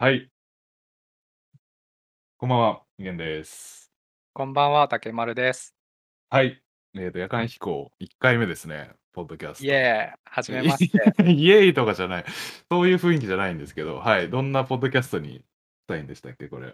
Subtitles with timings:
[0.00, 0.30] はい。
[2.36, 3.90] こんばんは、みげんです。
[4.32, 5.74] こんばんは、竹丸です。
[6.30, 6.62] はい。
[6.94, 9.64] えっ、と、夜間飛行1回目ですね、ポッドキャスト。
[9.64, 10.98] イエーイ、はじめまして。
[11.32, 12.24] イエーイとかじゃない。
[12.70, 14.30] そういう雰囲気じゃないんですけど、はい。
[14.30, 15.42] どんなポッドキャストにし
[15.88, 16.68] たいんでしたっけ、これ。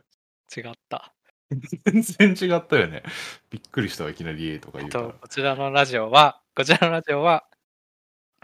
[0.55, 1.15] 違った。
[1.49, 3.05] 全然違ったよね。
[3.49, 5.21] びっくりしたわ、いきなりイエーイとかえっ言うからと、。
[5.21, 7.49] こちらのラジオは、こちらのラジオは、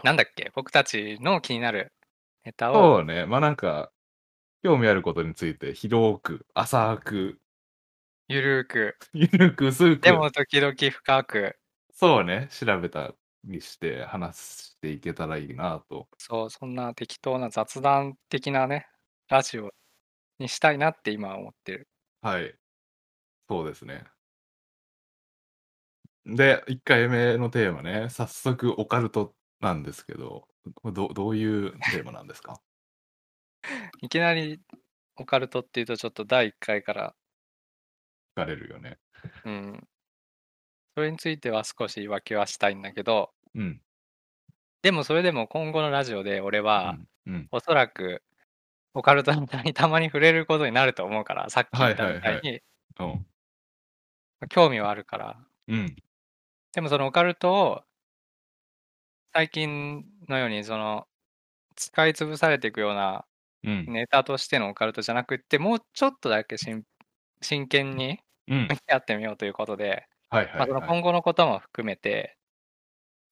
[0.03, 1.93] なんだっけ、僕たちの気になる
[2.45, 3.27] ネタを、そうね。
[3.27, 3.91] まあなんか、
[4.63, 7.39] 興味あることについて広く、浅く、
[8.27, 11.57] ゆるーく、ゆるく、薄く、でも時々深く、
[11.93, 16.07] そうね、調べたりして話していけたらいいなと。
[16.17, 18.87] そう、そんな適当な雑談的なね、
[19.27, 19.71] ラジオ
[20.39, 21.89] にしたいなって今は思ってる。
[22.21, 22.57] はい。
[23.49, 24.05] そうですね。
[26.25, 30.47] で、1回目のテーマね、早速オカルトなんですけど、
[30.83, 32.61] どどういうテーマなんですか？
[34.01, 34.59] いきなり
[35.17, 37.15] オカルトっていうとちょっと第1回から、
[38.35, 38.97] 聞かれるよね。
[39.45, 39.87] うん。
[40.95, 43.81] それについては少し言い訳はしたいんだけど、うん。
[44.81, 47.07] でもそれでも今後のラジオで俺うは、ん。
[47.27, 47.47] うん。
[47.51, 48.23] おそらく
[48.93, 52.61] オカルトみたいにたまに触れることになると思うから、さっき言ったみたいはいに、
[52.99, 53.25] うん。
[54.49, 55.37] 興味はあるから。
[55.67, 55.95] うん。
[56.73, 57.83] でもそのオカルトを
[59.33, 61.07] 最近のようにその
[61.75, 63.25] 使い潰されていくような
[63.63, 63.85] うん。
[63.87, 66.83] ネタとしてのオカルトじゃなくって、もうちょっとだけ真
[67.41, 68.75] 真剣にうん向。
[68.75, 70.07] き合ってみようということで。
[70.31, 72.37] 今後のことも含めて、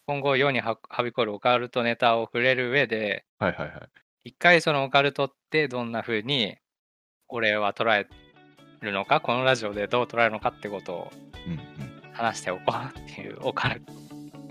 [0.06, 3.90] 今後世にははびこるオカルトネタを触れる上で、はいはいはい。
[4.26, 6.58] 一回そのオカルトってどんな風に
[7.28, 8.08] 俺は捉え
[8.82, 11.12] るのか、このラジオでどう捉えるのかってことを。
[12.14, 13.94] 話しておこうっていうオカルト。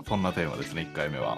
[0.07, 1.37] そんなテーマですね、1回目は。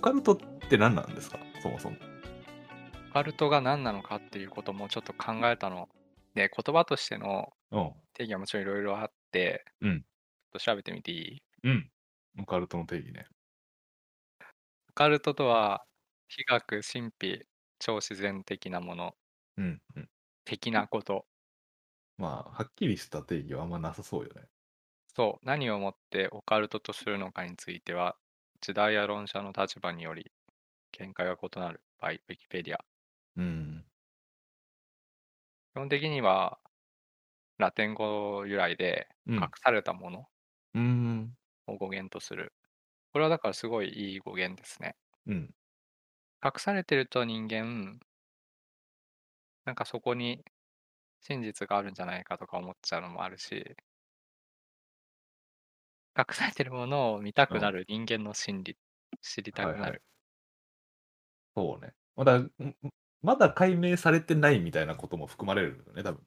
[0.00, 0.36] カルトっ
[0.68, 1.38] て何なんですか？
[1.62, 1.96] そもそも。
[3.10, 5.88] オカルトが何なのかっていうこともちょっと考えたの。
[6.34, 7.92] で、言葉としてのうん。
[8.14, 10.04] 定義はもちろんいろいろあって、うん
[10.52, 11.42] ちょっと調べてみていい？
[11.64, 11.90] うん。
[12.38, 13.26] オカルトの定義ね。
[14.88, 15.84] オカルトとは、
[16.28, 17.46] 非学、神秘、
[17.78, 19.16] 超自然的なもの、
[19.56, 19.82] うん。
[19.96, 20.10] うん。
[20.44, 21.26] 的なこと。
[22.18, 24.48] まあ、はっきりした定義はあんまなさそうよね。
[25.16, 28.16] そう、何をもってオカルトとするのかについては、
[28.60, 30.32] 時代や論者の立場により、
[30.92, 32.84] 見解が異なる by ウィキペディア。
[33.36, 33.84] うん。
[35.72, 36.60] 基本的には、
[37.58, 40.28] ラテン語由来で、うん隠されたもの
[40.74, 41.36] うん。
[41.66, 42.52] を語源とする。
[43.12, 44.96] これはだからすごいいい語源ですね。
[45.26, 45.54] うん。
[46.44, 47.98] 隠されてると人間、
[49.64, 50.44] なんかそこに
[51.20, 53.76] 真実があるんじゃないかとか思っちゃうのもあるし、
[56.16, 58.76] 隠されてるものを見たくなる人間の心理、
[59.20, 60.02] 知りたくなる。
[61.56, 61.92] そうね。
[62.16, 62.52] まだ、ん
[63.22, 66.22] まだ解明されてないみたいなことも含まれるよね、多分。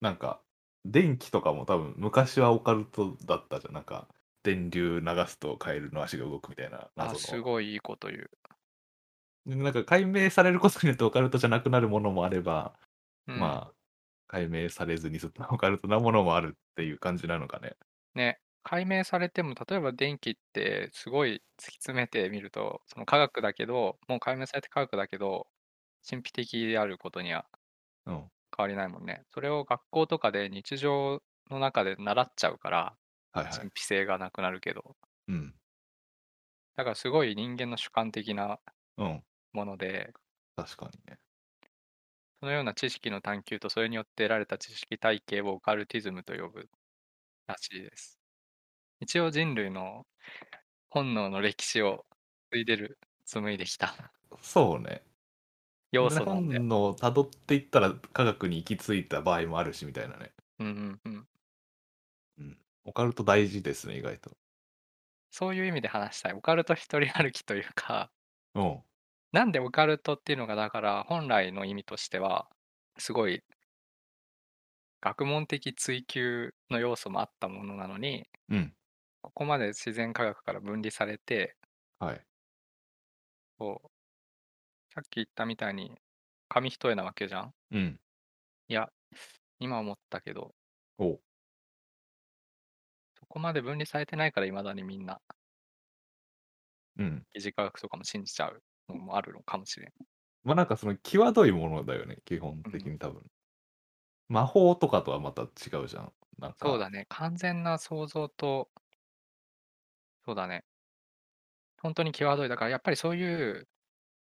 [0.00, 0.42] なんか、
[0.84, 3.74] 電気とかも多分、昔はオカルトだったじゃん。
[3.74, 4.08] なんか、
[4.42, 7.18] 電流流すとカエルの足が動くみたいなあ、謎の。
[7.18, 8.30] すごいいいこと言う。
[9.46, 12.74] でなんか解明されることによってオカルトじゃなくなるものもあれば、
[13.28, 13.74] うん、まあ、
[14.26, 17.76] 解明されずにずっとオカルトなものもあるっていう感じなのかね。
[18.14, 25.48] ね、解明されても、例えば電気ってすごい突き詰めてみると、その科学だけど、もう解明されて科学だけど、
[26.08, 27.48] 神秘的であることには
[28.06, 28.30] うん。
[28.56, 29.24] 変わりないもんね。
[29.32, 32.98] それを学校とかで日常の中で習っちゃうから、
[33.32, 33.70] はいはい神。
[33.74, 34.96] 秘性がなくなるけど、
[35.28, 35.54] うん。
[36.74, 38.60] だからすごい人間の主観的な
[38.96, 39.24] うん。
[39.52, 40.14] もので、
[40.54, 41.18] 確かにね。
[42.40, 46.70] そのような知識の探求とそれによって得られた知識体系をオカルティズムと呼ぶ
[47.46, 48.18] らしいです。
[49.00, 50.06] 一応人類の
[50.90, 52.06] 本能の歴史を
[52.52, 54.12] 継いでる、紡いできた
[54.42, 55.04] そうね。
[55.92, 56.60] 要素なんで。
[56.60, 60.34] 本能を辿っていったら科学に行き着いた場合もあるしみたいなね。
[60.58, 61.28] うんうんうん。
[62.38, 62.58] うん。
[62.84, 64.36] オカルト大事ですね、意外と。
[65.30, 66.32] そういう意味で話したい。
[66.32, 68.10] オカルト一人歩きというか、
[68.54, 68.82] うん。
[69.32, 72.48] なんでオカルトっていうのがだから本来の意味としては
[72.98, 73.42] すごい
[75.00, 78.76] 学問的追求の要素もあったものなのにうん。
[79.24, 81.56] ここまで自然科学から分離されて
[82.00, 82.26] はい。
[83.60, 83.88] こう
[84.94, 85.92] さっき言ったみたいに
[86.48, 87.98] 紙一重なわけじゃんうん。
[88.68, 88.88] いや
[89.60, 90.52] 今思ったけど
[90.98, 91.20] おう。
[93.18, 95.20] そこまで分離されてないから、未だにみんな
[96.98, 97.26] うん。
[97.34, 99.92] 疑似科学とかも信じちゃうのもあるのかもしれん。
[100.44, 102.72] ま、なんかその際どいものだよね、基本うん。
[102.72, 103.26] 的に多分。
[104.28, 105.46] 魔法とかとはまた違
[105.84, 106.12] うじゃん。
[106.38, 108.70] なんかそうだね、完全な想像と
[110.26, 110.64] そうだね。
[111.80, 113.24] ほんとに際どい、だからやっぱりそうい
[113.60, 113.68] う、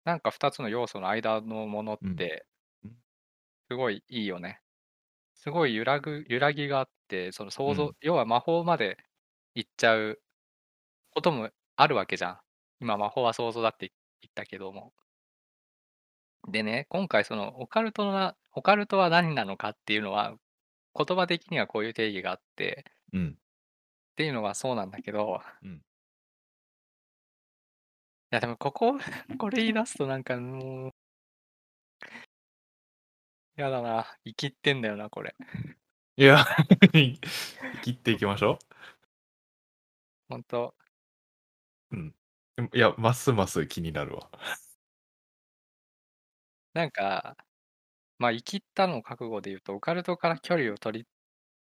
[0.05, 2.11] なんか2つの要素の間のものっうん。
[2.17, 2.47] て
[2.85, 2.97] うん。
[3.71, 4.61] すごいいいよね。
[5.35, 7.97] すごい揺らぐ揺らぎがあって、その想像うん。
[8.00, 8.99] 要は魔法まで
[9.55, 10.23] 行っちゃう
[11.11, 12.41] こともあるわけじゃん。
[12.81, 13.93] 今、魔法は想像だって
[14.23, 14.93] 言ったけども。
[16.49, 20.37] でね、今回そのオカルトなオカルトは何なのかっていうのは、
[20.97, 23.38] 言葉的にはこういう定義があってうん。
[24.17, 25.83] っていうのはそうなんだけどうん。
[28.33, 28.99] いやでもここ、
[29.39, 30.93] これ言い出すとなんかもう
[33.57, 35.35] やだな、生きってんだよな、これ。
[36.19, 36.45] いや、
[36.95, 37.19] い
[37.83, 38.75] 切っていきましょう。
[40.29, 40.75] ほんと。
[41.93, 42.15] うん。
[42.75, 44.31] いや、ますます気になるわ。
[46.75, 47.37] なんか、
[48.19, 51.07] ま、生きったの覚悟で言うと、オカルトから距離を取り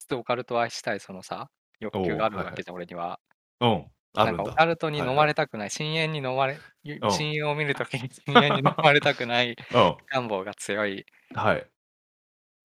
[0.01, 1.51] つつオカルトを愛したいそのさ、
[1.83, 2.17] 欲求。
[2.17, 3.21] があるわけじゃん、俺には。
[3.61, 4.53] うん、あなんかオ。
[4.57, 5.07] カルトに飲。
[5.17, 7.09] まれたくない、深淵に飲まれゆうん。
[7.09, 10.03] 深淵を見る時に深淵に飲まれたくない うん。
[10.13, 11.07] 願望が強い。
[11.35, 11.71] はい。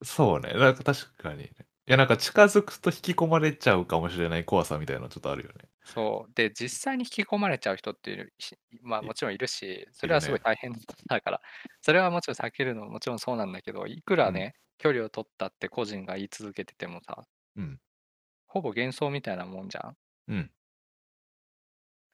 [0.03, 1.51] そうね、なんか確かにね。
[1.87, 5.69] いやなんか近づくと引き込まれちゃうかもしれない怖さみたいなのちょっとあるよね。
[5.85, 10.07] そう、で、実際に引き込まれちゃう人っていう、ひま、いもちろんいるし、そ。
[10.07, 10.73] れはすごい大変
[11.07, 11.41] だから、
[11.81, 14.27] それはもちろん避けるのももちろんそうなんだけど、いくうん。
[14.27, 17.79] らね、距離を取ったって個人が言い続けててもさうん。
[18.47, 19.97] ほぼ幻想みたいなもんじゃん。
[20.27, 20.51] うん。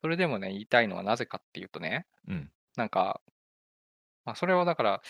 [0.01, 2.51] それでもね、言いたいのはなぜかっていうとね、うん。
[2.77, 3.21] なんか、
[4.25, 5.01] ま、それはだから、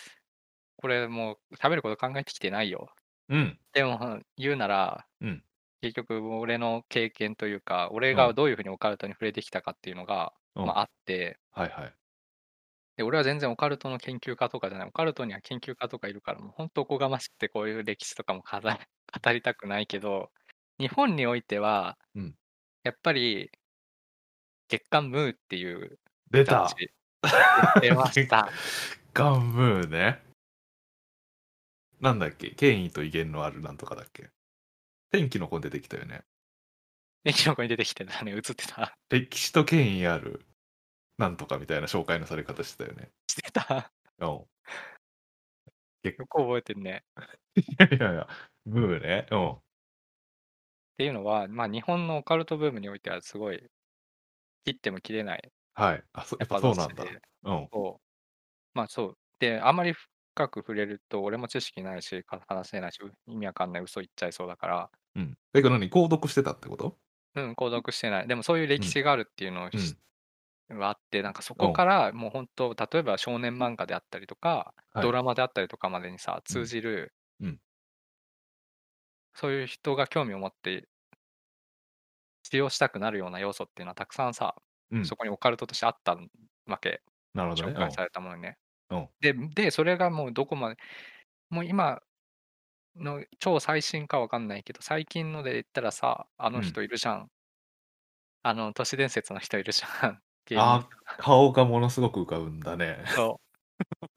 [0.78, 2.96] これもう喋ること考えてきてないよ。
[3.30, 3.60] うん。
[3.74, 5.44] でも言うなら、うん。
[5.82, 8.30] 結局俺の経験というか、俺うん。
[8.30, 10.66] がどういう風にオカルトに触れてきたかっていうのが、うん。
[10.66, 11.98] ま、あってはいはい。
[12.98, 14.88] で、俺は全然オカルトの研究家とかじゃない。
[14.88, 18.60] オカルトには研究家とかいるから、もうほんとおこがましくてこういう歴史とかも語
[19.32, 20.32] り たくないけど、
[20.80, 22.36] 日本においては、うん。
[22.84, 23.52] やっぱり
[24.70, 26.00] 月刊ムーっていう
[26.32, 26.70] 出た。
[27.82, 28.50] 出まし月た。
[29.14, 30.24] 刊ムーね。
[32.00, 34.30] なんだっけ、権威と威厳のあるなんとかだっけ？
[35.12, 36.24] 天気の子に出てきたよね。
[37.24, 38.98] 天気の子に出てきてたね、映ってた。
[39.10, 40.46] 歴史と権威ある
[41.18, 43.10] なんとかみたいな紹介のされ方してたよね。
[43.28, 43.92] してた。
[44.20, 44.46] うん。
[46.04, 47.04] げよく覚えてんね。
[47.56, 48.28] いやいやいや、
[48.66, 49.28] ムーね。
[49.32, 49.58] うん。
[50.94, 53.68] っていうのは、ま、日本のオカルトブームにおいてはすごい
[54.66, 56.04] 切っても切れないはい。
[56.14, 57.18] あ、そやっぱやっぱそうなんだ。
[57.44, 57.74] うん。
[57.74, 58.78] そう。
[58.78, 59.18] ま、そう。
[59.40, 65.38] で、あんまり深く触れると俺も知識ないし、か話せないし、意味わかんない嘘言っちゃいそうだからうん。
[65.54, 66.98] え、これ何、購読してたってこと？
[67.36, 68.28] うん、購読してない。
[68.28, 68.94] でもそういう歴うん。
[68.94, 69.98] 史があるっていうのをうしん。
[70.70, 71.68] はあって、なんかそうん。
[71.68, 75.10] こからもうほんと、例えば少年漫画であったりとか、はい。
[75.10, 76.60] ドラマであったりとかまでにさ、うん。
[76.60, 77.62] 通じるうん。
[79.36, 80.88] そういう人が興味を持って
[82.44, 84.56] 使用したくなるような要素っていうのはたくさんさ、
[84.92, 85.06] うん。
[85.06, 86.18] そこにオカルトとしてあった
[86.66, 87.02] わけ。
[87.34, 87.74] なるほどね。
[87.74, 88.58] 紹介されたものにね。
[88.90, 89.00] うん。
[89.00, 89.10] うん。
[89.22, 90.78] でで、それがもうどこまで
[91.50, 92.02] もう今
[92.98, 96.64] の超最新かわかんないけど、最近ので言ったらさ、あのうん。
[96.64, 97.30] 人いるじゃん。
[98.44, 100.22] あの都市伝説の人いるじゃん。
[100.56, 100.88] あ、
[101.18, 103.04] 顔がものすごく浮かぶんだね。
[103.06, 103.54] そう。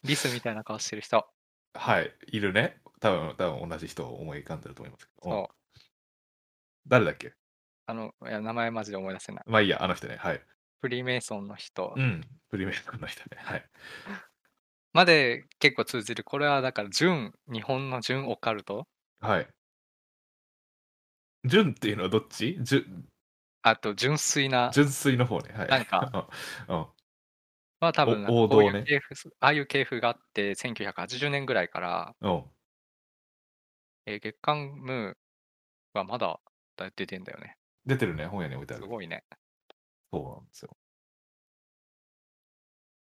[0.05, 1.29] リスみたいな顔してる人。
[1.75, 2.81] はい、いるね。
[3.01, 5.51] 多分多分同じ人を思い浮かんでると思いますけど。
[6.87, 7.35] 誰だっけ？
[7.87, 9.45] あの、いや、名前マジで思い出せない。
[9.47, 10.41] ま、いいや、あの人ね、はい。
[10.81, 11.95] フリーメイソンの人。
[11.97, 13.65] うん、フリーメイソンの人ね、はい。
[14.93, 16.25] まで結構通じる。
[16.25, 18.87] これはだから純日本の純オカルト？
[19.21, 19.49] はい。
[21.45, 22.57] 純っていうのはどっち？
[22.61, 22.87] じゅ
[23.63, 25.69] あと純粋な純粋の方ね、はい。
[25.69, 26.29] なんか
[26.69, 26.77] うん。
[26.77, 26.87] うん。
[27.81, 28.85] は多分なんかお王こうい道ね。
[29.41, 32.45] ああいう系譜があって、1980年ぐらいからうん。
[34.07, 36.41] え、月刊ムーはまだ
[36.77, 37.59] だ出てんだよね。
[37.87, 38.85] 出てるね、本屋に置いてある。
[38.85, 39.25] すごいね。
[40.13, 40.77] そうなんですよ。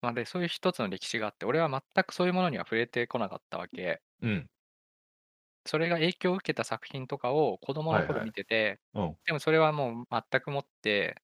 [0.03, 4.03] ま、で、そういう一つの歴史があって、俺は全くそういうものには触れてこなかったわけ。
[4.21, 4.49] うん。
[5.67, 8.29] それが影響を受けた作品とかを子供の頃はいはい。
[8.29, 9.19] 見てて、うん。
[9.27, 11.23] でもそれはもう全くもって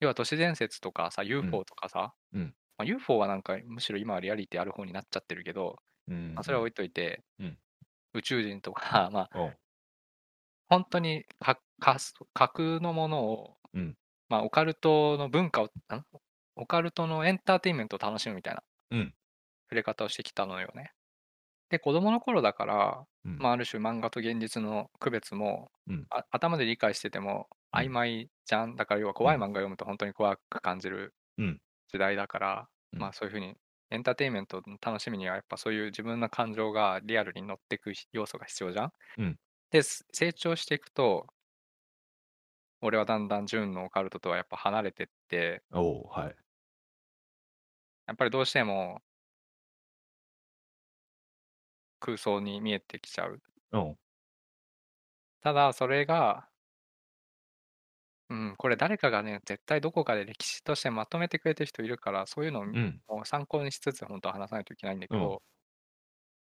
[0.00, 1.58] 要は都市伝説とかさ、うん。
[1.58, 2.56] UFO とかさ、うん。
[2.78, 6.44] ま、UFO はなんかむしろ今はリアリティある方になっちゃってるけど、ま、うんうん。
[6.44, 7.58] それは置いといて、うん。
[8.18, 9.58] 宇宙人とか、まうん。
[10.70, 13.98] ほんとにかかす架空のものを、うん。
[14.28, 15.70] ま、オカルトの文化をん？
[16.56, 19.14] オカルトのエンターテインメントを楽しむみたいなうん。
[19.70, 20.92] 触れ方をしてきたのよね。
[21.70, 23.42] で、子供の頃だから、うん。
[23.42, 26.08] ま、ある種漫画と現実の区別も、うん。
[26.10, 28.76] あ頭で理解してても、曖昧じゃん。
[28.76, 33.56] だから要は怖い漫画読むと本当に怖く感じるうん時代だから、うんまあそういうふうに
[33.90, 38.92] エンターテインメントの楽しみにはやっぱそういう自分の感情がリアルに乗っていく要素が必要じゃん？
[39.16, 39.38] うん
[39.70, 41.26] で、す成長していくと、
[42.80, 46.38] 俺はだんだん純のオカルトとはやっぱ離れてって、おおはい。
[48.06, 49.02] やっぱりどうしても
[52.00, 53.40] 空想に見えてきちゃう。
[53.72, 53.98] うん。
[55.40, 56.47] ただそれが、
[58.30, 63.00] うん、これ誰かがね、絶対どこかで歴史としてまとめてくれてる人いるから、そういうのをうん。
[63.08, 65.42] を参考にしつつ本当は話さないといけないんだけうんど、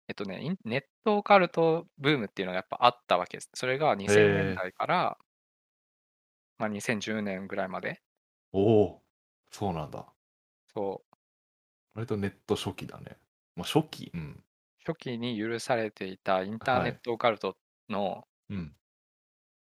[0.08, 3.50] えっとね、インネットオカルトブームっていうのがやっぱあったわけです。
[3.54, 5.18] それが2000年代から、
[6.58, 8.00] まあ、2010年ぐらいまで、
[8.52, 9.02] おお
[9.50, 10.14] そうなんだ。
[10.74, 11.16] そう、
[11.94, 13.18] 割とネット初期だね。
[13.56, 14.10] まあ初期？
[14.14, 14.44] うん。
[14.86, 17.56] 初期に許されていたインターネットオカルト
[17.88, 18.76] のうん。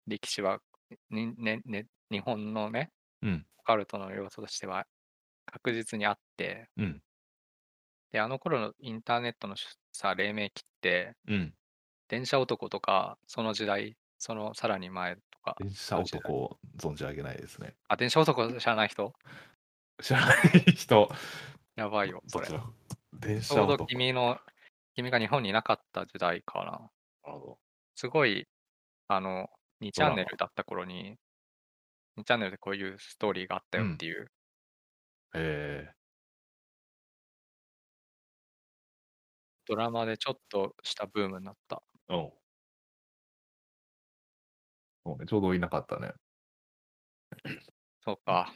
[0.07, 0.61] 歴史は、
[1.11, 2.91] にねね、日本のね、
[3.23, 3.47] うん。
[3.59, 4.87] オカルトの要素としては
[5.47, 7.03] 確実にあって、うん。
[8.11, 9.57] で、あの頃のインターネットの
[9.93, 11.55] さ、黎明期って、うん。
[12.09, 17.75] 電車男とか、その時代、そのさらに前とか、電車男を存じ上げないですね。
[17.89, 19.13] あ、電車男知らない人？
[20.03, 20.37] 知らない
[20.75, 21.09] 人。
[21.77, 22.49] やばいよ、それ。
[22.49, 22.65] どちら？
[23.15, 23.87] 電ちょうど車男。
[23.87, 24.39] 君の、
[24.95, 26.91] 君が日本にいなかった時代かな。
[27.25, 27.59] なるほ
[27.95, 28.47] すごい、
[29.09, 29.49] あの、
[29.83, 31.19] 2チャンネルだった頃に、
[32.17, 34.33] 2チャンネルでこういうストーリーがあったよっていう、
[35.35, 35.39] ど。
[35.39, 35.95] え
[39.67, 41.83] ドラマでちょっとしたブームになった。
[42.09, 42.33] う
[45.05, 45.27] そうね。
[45.27, 46.13] ちょうどいなかったね。
[48.05, 48.53] そうか。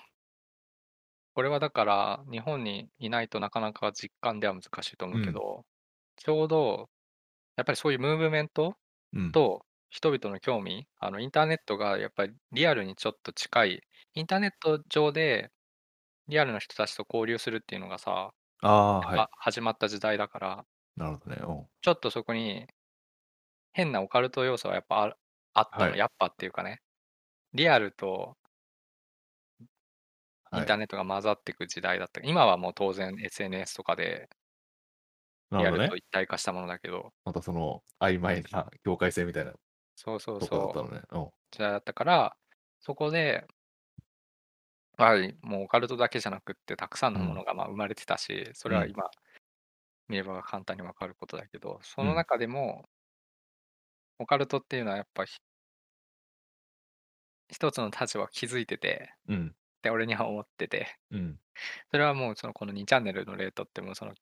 [1.35, 5.66] これはだから、日本にいないとなかなか実感では難しいと思うけど、
[6.16, 6.90] ちょうど、
[7.56, 8.76] やっぱりそういうムーブメント
[9.12, 9.33] うん。
[9.33, 13.83] と人々の興味、あのインターネットがやっぱりリアルにちょっと近い、
[14.14, 15.50] インターネット上で
[16.28, 20.66] リアルな人たちと交流するっていうのがさ、ああ、はあ始まった時代だから、
[20.97, 21.00] い。
[21.00, 21.43] なるほどね。
[21.45, 22.66] おうちょっとそこに
[23.73, 25.16] 変なオカルト要素はやっぱあ
[25.55, 26.83] あったの、はいやっぱっていうかね、
[27.55, 28.37] リアルと
[30.57, 32.21] イはいンターネットが混ざっていく時代だった。
[32.21, 34.28] 今はもう当然 SNS とかで
[35.50, 35.97] なるほどねリアルと。
[35.97, 39.55] 一体化したものだけど、またその曖昧な境界線みたいな
[39.97, 41.03] そうそうとこだっそう、たのね。
[41.50, 42.37] 時代だったから、
[42.81, 43.47] そこで、
[44.99, 49.11] やはりもうオカルトだけじゃなくって、たくさんのものがまあ生まれてたし、それはうん今、
[50.09, 52.88] 見れば簡単にわかることだけど、そうんの中でも、
[54.19, 55.38] オカルトっていうのはやっぱひ
[57.49, 59.55] 一つの立場を築いてて、うん。
[59.79, 61.41] って俺には思ってて、うん。
[61.91, 64.15] それはもうそのこの2チャンネルの例とっても、その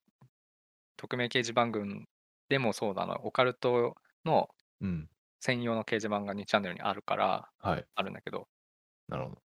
[0.97, 2.09] 匿名掲示板群
[2.49, 4.49] でもそうだな、オカルトの
[4.81, 5.09] うん。
[5.45, 7.85] 専用の掲示板が2チャンネルにあるから、はい。
[7.95, 8.49] あるんだけど、
[9.09, 9.43] なるほど。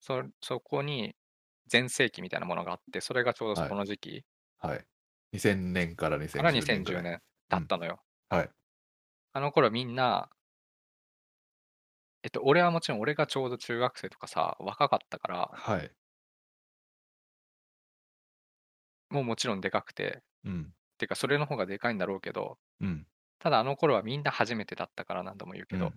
[0.00, 1.16] そそこに
[1.66, 4.24] 全盛期みたいなものがあって、それがちょうどはいこの時期
[4.60, 4.86] はい。
[5.32, 7.02] 2000年から2010から年ぐらい。
[7.02, 8.04] 2010年だったのよ。
[8.28, 8.50] はい。
[9.32, 10.30] あの頃みんな、
[12.22, 15.90] えっと、俺はもちろん俺がちょうど中学生とかさ、若かったから、はい。
[19.10, 20.74] もうもちろんでかくて、うん。
[20.98, 23.06] てかそれの方がでかいんだろうけど、うん。
[23.42, 25.92] ただあの頃はみんな初めてだったから何度も言うけど、うん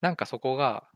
[0.00, 0.88] なんかそこが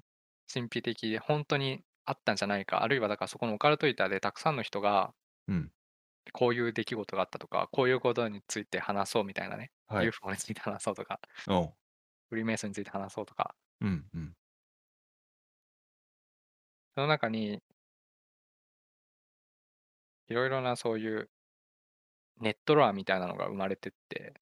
[0.53, 5.13] 神秘的で本当にあったんじゃないか、あるいはだからそこのオカルト板でたくさんの人が、
[5.49, 5.71] うん。
[6.33, 10.07] こういう出来事があったとか、こういうことについて話そうみたいなね、はい。
[10.07, 11.19] UFO について話そうとか、
[12.31, 14.05] フリーメイソンについて話そうとか、うん。
[14.15, 14.33] うん。
[16.95, 17.61] その中に、
[20.29, 21.29] いろいろなそういう
[22.41, 24.35] ネットロアみたいなのが生まれてって、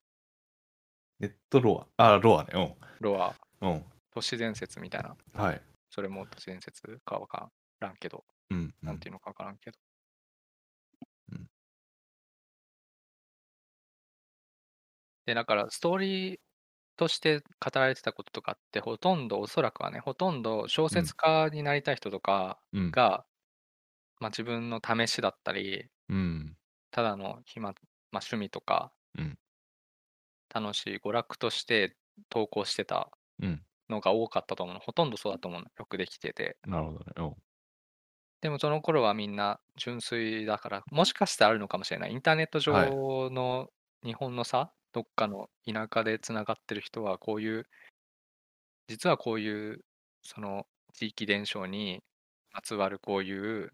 [1.20, 2.14] ネットロア。
[2.14, 2.76] あ、ロアね。
[3.00, 3.72] ロア、うん。
[3.72, 3.84] うん。
[4.12, 5.62] 都市伝説みたいな、はい。
[5.90, 8.74] それも都市伝説かわからんけど、うん。
[8.82, 9.78] なんていうのかわからんけど。
[11.32, 11.46] うん
[15.26, 16.38] で、だからストーリー
[16.96, 22.90] として語られてたこととかってほとんど、おそらくはね、ほとんど小説家になりたい人とかうん。
[22.90, 23.24] が、
[24.20, 26.56] まあ、自分の試しだったり、うん。
[26.90, 27.74] ただの暇、まあ、
[28.14, 29.38] 趣味とか、うん
[30.52, 31.96] 楽しい娯楽として
[32.28, 33.10] 投稿してた
[33.42, 33.64] うん。
[33.90, 34.80] のが多かったと思うの。
[34.80, 35.68] ほとんどそうだと思うの。
[35.78, 36.58] よくできてて。
[36.66, 36.98] なるほど
[37.30, 37.36] ね。
[38.40, 42.12] でもその頃はみんな純粋だから、もしかしてあるのかもしれない。
[42.12, 43.70] インターネット上はいの
[44.02, 47.68] 日本のさ、どっかの田舎でつながってる人はこういう、
[48.88, 49.84] 実はこういう
[50.22, 52.02] その地域伝承に
[52.52, 53.32] まつわるこうい
[53.64, 53.72] う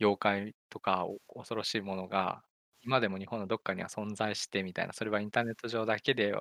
[0.00, 2.44] 妖怪とかお恐ろしいものが
[2.84, 6.32] 今でも日本のどっかには存在してみたいな、それはインターネット上だけで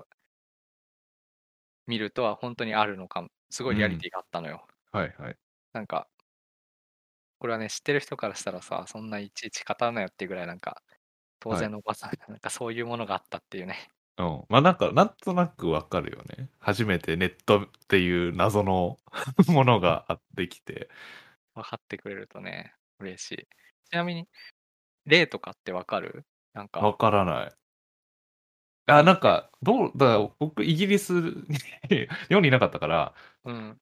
[1.88, 3.30] 見るとは本当にあるのかも。
[3.50, 4.66] すごいリアリティがあったのよ。
[4.92, 5.38] はいはい。
[5.74, 6.10] なんか、
[7.40, 10.82] これはね、知ってる人からしたらさ、そんないちいち語らないよっていうぐらいなんか、
[11.40, 11.68] 当はい。
[11.68, 13.92] 然のおばさん、 なんかそういうものがあったっていうね。
[14.18, 14.46] うん。
[14.50, 16.50] ま、なんか、なんとなくわかるよね。
[16.60, 19.00] 初めてネットっていう謎の
[19.48, 20.90] ものがあってきて。
[21.56, 23.48] 分かってくれるとね、嬉しい。
[23.90, 24.28] ちなみに、
[25.06, 26.26] 例とかってわかる？
[26.56, 27.52] なんかわからない。
[28.88, 31.22] あ、なんか、どうだ僕イギリスに
[32.30, 33.82] 日本にいなかったからうん。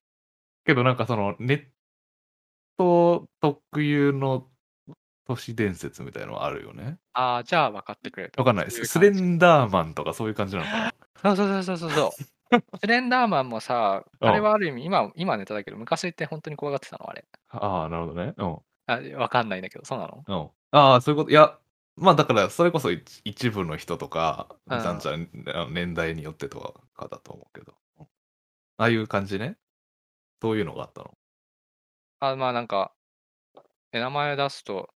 [0.65, 1.69] けどなんかその、ネッ
[2.77, 4.49] ト特有の
[5.25, 6.99] 都市伝説みたいのはあるよね。
[7.13, 8.71] ああ、じゃあ分かってくれるとわかんない。
[8.71, 9.09] そういうススレ。
[9.09, 10.89] ンダーマンとかそういう感じなのかな？
[11.23, 12.23] そうそうそうそうそうそう。
[12.81, 14.43] スレンダーマンもさ、あれうん。
[14.43, 17.09] はある意味、今今はネタだけど、昔ってほんとに怖がってたの？
[17.09, 17.25] あれ。
[17.51, 18.33] ああ、なるほどね。
[18.37, 18.59] うん。
[18.87, 20.25] あ、分かんないんだけど、そうなの？
[20.27, 20.49] うん。
[20.71, 21.57] ああ、そういうこといや、
[21.95, 24.79] ま、だからそれこそいち一部の人とか、うん。
[24.81, 27.73] じゃんじゃん、あの、年代によってとかだと思うけど。
[27.99, 28.07] うん。
[28.77, 29.57] ああいう感じね？
[30.41, 31.17] そういうのがあったの？
[32.21, 32.93] あ、まあ、なんか、
[33.91, 34.89] え、名前出すと、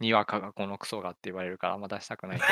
[0.00, 2.44] にわかがこのクソがって言われるからあんま出したくないけ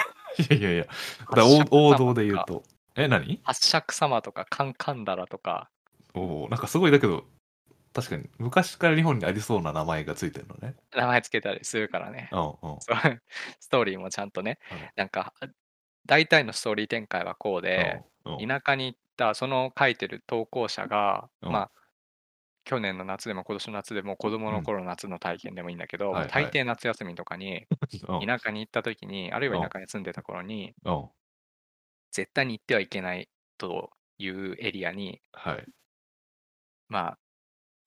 [0.47, 0.55] ど。
[0.57, 0.87] いやいやいや、
[1.35, 2.63] だ、お八尺王道で言うと
[2.95, 3.41] え、何？
[3.45, 5.71] 八尺様とかカンカンダラとか。
[6.15, 7.25] おお、なんかすごいだけど、
[7.93, 10.77] 確かに昔から日本にありそうな名前がついてんのね。
[10.93, 12.31] 名前付けたりするからね。
[12.31, 12.87] うんう
[13.61, 14.91] ストーリーもちゃんとね、はい。
[14.97, 15.49] なんか、あ、
[16.07, 18.47] 大体のストーリー展開はこうで、うんうん。
[18.47, 21.65] 田舎に行ったその書いてる投稿者が、うん。
[21.65, 21.71] ま、
[22.65, 24.61] 去年の夏でも今年の夏でも子供うん。
[24.61, 26.45] の頃の夏の体験でもいいんだけど、ま、はいはい。
[26.45, 27.69] 大抵夏休みとかに、
[28.09, 28.27] うん。
[28.27, 29.61] 田舎に行った時に、あるいうん。
[29.61, 31.11] は田舎に住んでた頃にうん。
[32.13, 33.29] 絶対に行ってはいけない
[33.59, 35.73] というエリアにはい。
[36.89, 37.20] まあ、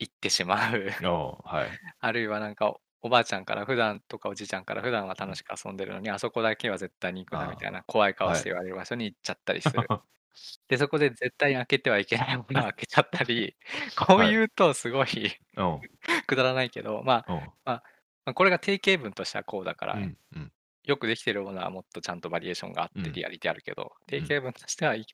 [0.03, 0.91] 行ってしまう。
[1.01, 1.79] ああ、はい。
[1.99, 5.33] あるいはなんか、おばあちゃんから普段とかおじいちゃんから普段はうん。
[5.33, 8.31] 楽しく遊んでるのに、あそこだけは絶対に行くなみあたいな怖いあ、はい。
[8.31, 9.93] 顔して言われる場所に行っちゃったりする。
[10.69, 13.57] で、そこで絶対に開けてはいけないものを 開けちゃったり、
[13.97, 14.33] こうはい。
[14.33, 15.07] 言うとすごい
[15.55, 15.87] うん。
[16.27, 17.53] くだらないけど、まあ、うん。
[17.65, 17.83] ま
[18.25, 20.53] ま、これが定型文としてはこうだかうら、んうん。
[20.83, 23.03] よくできてるものはもっとちゃんとバリエーションがあっうん。
[23.03, 24.35] てリアリティあるけど、定うん。
[24.37, 25.05] 型文としては、い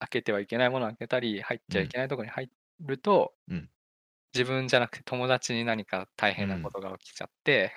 [0.00, 1.78] 開けてはいけないものを開けたり、入っうん。
[1.78, 2.50] ちゃいけないとこに入
[2.80, 3.70] ると、うん。
[4.34, 6.70] 自分じゃなくて友達に何か大う変なこん。
[6.70, 7.72] とが起きちゃって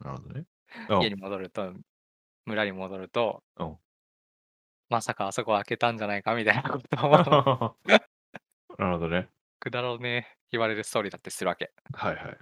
[0.00, 0.46] なるほどね。
[0.88, 0.98] うん。
[0.98, 1.72] 家に戻ると
[2.46, 3.78] 村に戻るとうん。
[4.88, 7.76] まさかあそこ開けたんじゃないかみたいなことを
[8.78, 9.28] なるほどね。
[9.60, 11.72] くだらねえ言われるストーリーだったりするわけ。
[11.92, 12.38] はいはい。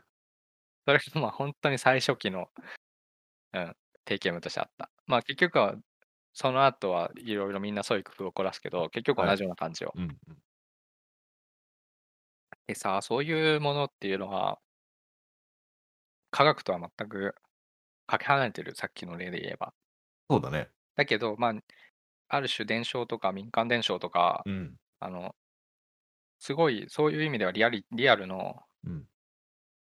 [0.87, 2.49] それがまあ、ほんとに最初期の
[3.53, 4.91] うん、定型文としてあった。
[5.07, 5.77] まあ、結局は、
[6.33, 9.31] その後は色々みんな創意工夫を凝らすけど、結局はい。
[9.31, 9.97] 同じような感じよ。
[9.97, 10.44] うんうん。
[12.69, 14.59] でさ、そういうものっていうのは
[16.31, 17.35] 科学とは全く
[18.07, 19.75] かけ離れてる、さっきの例で言えば。
[20.31, 20.71] そうだね。
[20.97, 21.53] だけど、ま、
[22.29, 24.77] ある種伝承とか民間伝承とか、うん。
[25.01, 25.35] あの
[26.39, 29.09] すごいそういう意味ではリアリリアルのうん。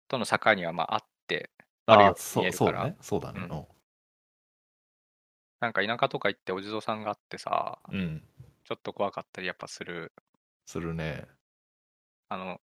[0.09, 1.51] との境には、ま、あって
[1.89, 2.81] あるああ、ように見そうえるから。
[2.81, 3.41] そうね、そうだね。
[3.41, 3.53] うん。
[3.53, 3.67] うん。
[5.61, 8.25] なんか田舎とか行ってお地蔵さんがあってさ、うん。
[8.65, 10.15] ちょっと怖かったりやっぱする。
[10.67, 11.27] するね。
[12.29, 12.61] あの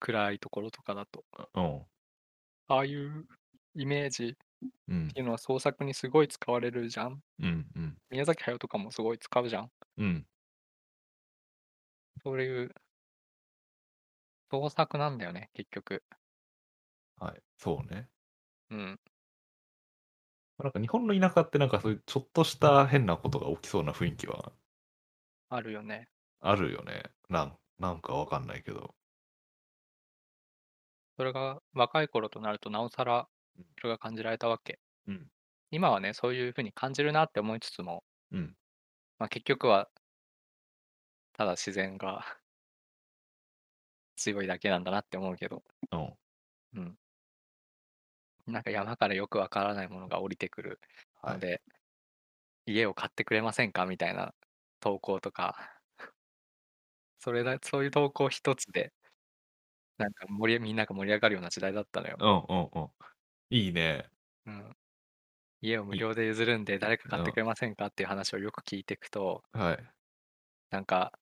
[0.00, 1.24] 暗いところとかだと。
[1.38, 1.86] ううん。
[2.68, 3.26] ああいう
[3.74, 4.28] イメージ
[4.88, 7.22] うんっていうのは創作にすごい使われるじゃん。
[7.38, 7.96] うんうん。
[8.10, 9.72] 宮崎駿とかもすごい使うじゃん。
[9.96, 10.26] うん。
[12.22, 12.74] そういう
[14.50, 16.04] 創作なんだよね、結局。
[17.16, 18.10] はい、そうね。
[18.70, 19.00] うん。
[20.58, 24.52] ま、なんか日本の田舎ってなんかそういうちょっとした変なことが起きそうな雰囲気は
[25.50, 26.08] あるよね。
[26.40, 27.02] あるよね。
[27.30, 28.94] なんなんかわかんないけど。
[31.20, 33.28] それが若い頃となると、なおさら
[33.58, 33.66] うん。
[33.78, 34.80] それが感じられたわけ。
[35.06, 35.30] うん。
[35.70, 38.02] 今はね、そういう風に感じるなって思いつつも
[38.32, 38.56] うん。
[39.20, 39.90] ま、結局は
[41.32, 42.24] ただ自然が
[44.16, 45.64] 強いだけなんだなって思うけど。
[45.92, 46.16] うん。
[46.74, 46.98] うん。
[48.46, 50.80] なんか山からよくわからないものが降りてくる
[51.22, 51.34] はい。
[51.34, 51.62] ので
[52.66, 54.34] 家を買ってくれませんかみたいな
[54.80, 55.78] 投稿とか
[57.20, 58.92] それだそういう投稿一つで
[60.00, 62.20] なんか盛りみんなが盛り上がるような時代だったのよ。
[62.20, 62.90] うんうんうん。
[63.50, 64.10] いいね。
[64.46, 64.76] うん。
[65.62, 67.38] 家を無い料で譲るんで、誰か買ってくうん。
[67.38, 69.90] れませんかっていう話をよく聞いてくとはい。
[70.70, 71.12] なんか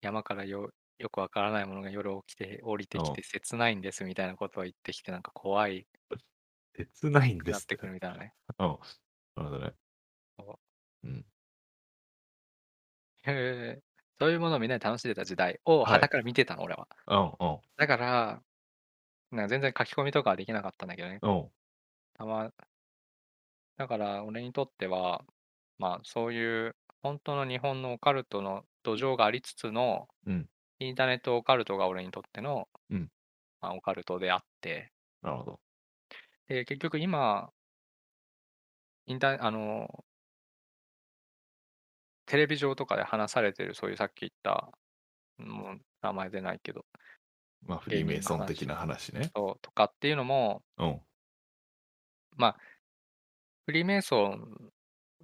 [0.00, 3.02] 山からよよくわからないものが夜起きて降りてうん。
[3.02, 5.86] きて切ないんですみたいなことを言ってきて、なんか怖い
[6.74, 7.86] 切ないんくなってく。
[7.86, 8.34] るみたいなね。
[8.58, 8.68] うん。
[9.36, 9.76] なるほどね。
[10.38, 10.58] そう。
[11.04, 11.26] うん。
[13.24, 13.82] へえ。
[14.18, 15.92] そういうものをみんなで楽しんでた時代をはい。
[15.94, 16.88] 傍から見てたの、俺は。
[17.06, 17.60] うんうん。
[17.76, 18.42] だから、
[19.30, 21.18] な全然書き込みとかはできなかったんだけどね。
[21.22, 21.50] うん。
[22.14, 22.50] たま
[23.76, 25.24] だから俺にとっては、
[25.78, 30.48] まあ、そういうほんとの日本のオカルトの土壌がありつつのうん。
[30.78, 33.10] インターネットオカルトが俺にとっての、うん
[33.60, 35.60] まあ、オカルトであって、なるほど。
[36.48, 37.50] で、結局今、
[39.06, 40.04] インター、あの、
[42.26, 44.70] テレビ上とかで話されてる、そういうさっき言った、
[45.38, 46.84] もう名前出ないけど、
[47.66, 49.30] まあ、フリーメイソン的な話ね。
[49.34, 51.00] そうとかっていうのも、うん。
[53.66, 54.72] フリーメイソン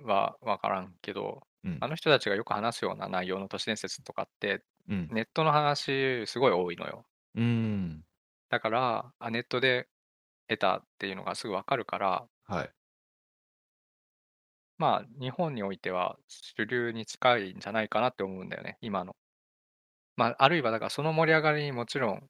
[0.05, 5.09] は分からんけど、うんあの人たちがよく話すような内容の都市伝説とかって、うん。
[5.13, 7.05] ネットの話すごい多いのよ。
[7.37, 8.05] うーん。
[8.49, 9.89] だから、あネットで
[10.49, 12.71] 得たっていうのがすぐ分かるから、はい。
[14.83, 19.15] まあ、日本においては主流に近いんじゃないかなって思うんだよね、今の。
[20.17, 22.29] まあ、あるいはだからその盛り上がりにもちろん、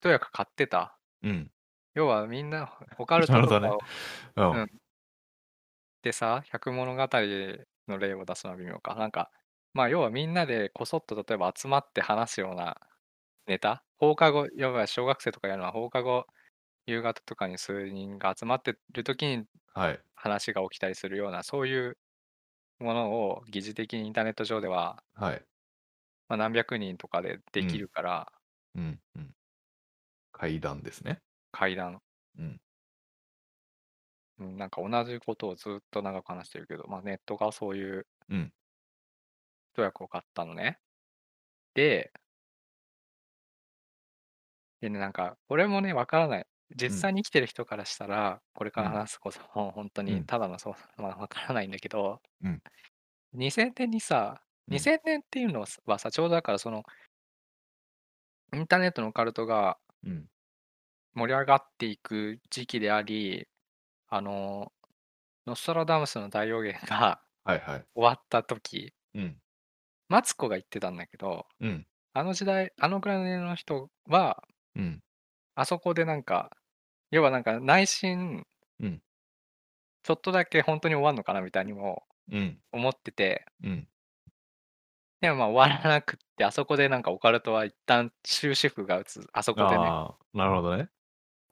[0.00, 0.98] 一役買ってた。
[1.22, 1.50] うん。
[1.94, 3.84] 要はみんな、オカルトなるほどねとかを
[4.36, 4.50] うん。
[4.62, 4.80] うん
[6.02, 7.08] でさ、百物語
[7.88, 8.94] の例を出すのは微妙か。
[8.94, 9.30] なんか、
[9.72, 12.78] まあ要はみんなでこそっと例えば集まって話すような
[13.46, 16.26] ネタ放課後、要は小学生とかやるのは放課後、
[16.86, 20.04] 夕方とかに数人が集まってる時にはい。
[20.16, 21.98] 話が起きたりするような、そういう
[22.80, 25.46] ものを疑似的にインターネット上では、はい。
[26.28, 28.32] まあ、何百人とかでできるから、
[28.74, 29.00] うん。
[29.16, 29.34] うん。
[30.32, 31.22] 階段ですね。
[31.52, 32.02] 会談、
[32.38, 32.60] うん。
[34.38, 38.52] うん、なんか同じことをずっと長く話してるけど、まあ、ネットがそういううん
[39.74, 40.80] 一役を買ったのね。
[41.74, 42.12] で、
[44.80, 46.46] でね、なんか、これもね、わからない。
[46.76, 52.62] 実際に生きてる人からしたら、これから話すことも本当にうんただのそう、まあ、わからないんだけど、うん
[53.36, 56.84] 2000年にさ、うん2000年っていうのはさちょうどだからその、
[58.54, 60.26] インターネットのオカルトがうん。
[61.14, 63.46] 盛り上がっていく時期であり、
[64.08, 64.72] あの、
[65.46, 67.20] ノストラダムスの大予言が。
[67.94, 69.36] 終わった時、うん。
[70.08, 71.86] マツコが言ってたんだけど、うん。
[72.12, 74.42] あの時代、あのぐらいのの人は、
[74.76, 75.02] うん。
[75.54, 76.50] あそこでなんか、
[77.10, 78.46] 要はなんか内心、
[78.80, 79.02] うん
[80.02, 82.58] ちょっとだけ本当に終わるのかなみたいにもうん。
[82.72, 83.88] 思ってて、うん。
[85.22, 90.90] でもまあ終わらなくって、あそこでなんかオカルトは一旦終止符が打つ、あそこでね、ああ、なるほどね。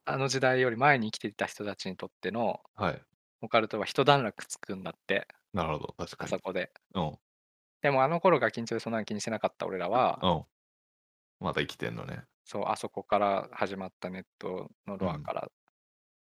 [0.05, 3.01] あの時代より前に生きていた人たちにとってのはい。
[3.41, 5.95] オカルトは一段落つくんだって、なるほど。
[5.97, 6.39] 確かにあそ。
[6.39, 6.71] こで。
[6.93, 7.17] うん。
[7.81, 10.43] でもあの頃が緊張でそんなの気にしてなかった俺らは、うん。
[11.47, 12.23] まだ生きてんのね。
[12.45, 15.51] そう、あそこから始まったネットのドアから。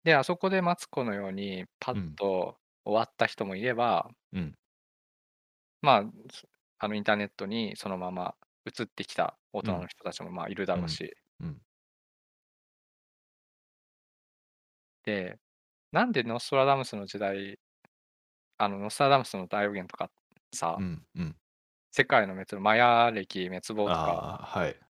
[0.05, 4.57] で、あそこでマツコのようにパッと終わった人もいれば、うん。
[5.83, 6.03] まあ、
[6.33, 6.47] す
[6.79, 8.35] あのインターネットにそのまま
[8.67, 11.17] 移ってきた大人の人たちもまあいるだろうし。
[11.41, 11.63] うん。
[15.05, 15.39] で、
[15.93, 17.59] なんでノストラダムスの時代、
[18.59, 20.11] あのノストラダムスの大予言とか
[20.53, 21.07] さ、うん。
[21.15, 21.37] うん。
[21.91, 24.86] 世界の滅亡、マヤ歴滅亡とか、ああ、はい。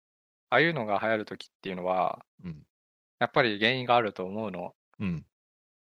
[0.50, 2.66] ああいうのが流行るときっていうのは、うん。
[3.20, 4.76] やっぱり原因があると思うの。
[5.00, 5.26] うん。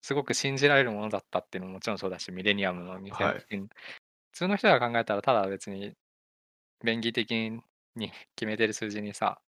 [0.02, 3.70] すごく信じられるものだったっていうのももちろんそうだし、ミレニアムの2000はい年、普
[4.34, 5.96] 通の人が考えたら、ただ別に
[6.84, 7.32] 便宜的
[7.96, 9.42] に決めてる数字にさ、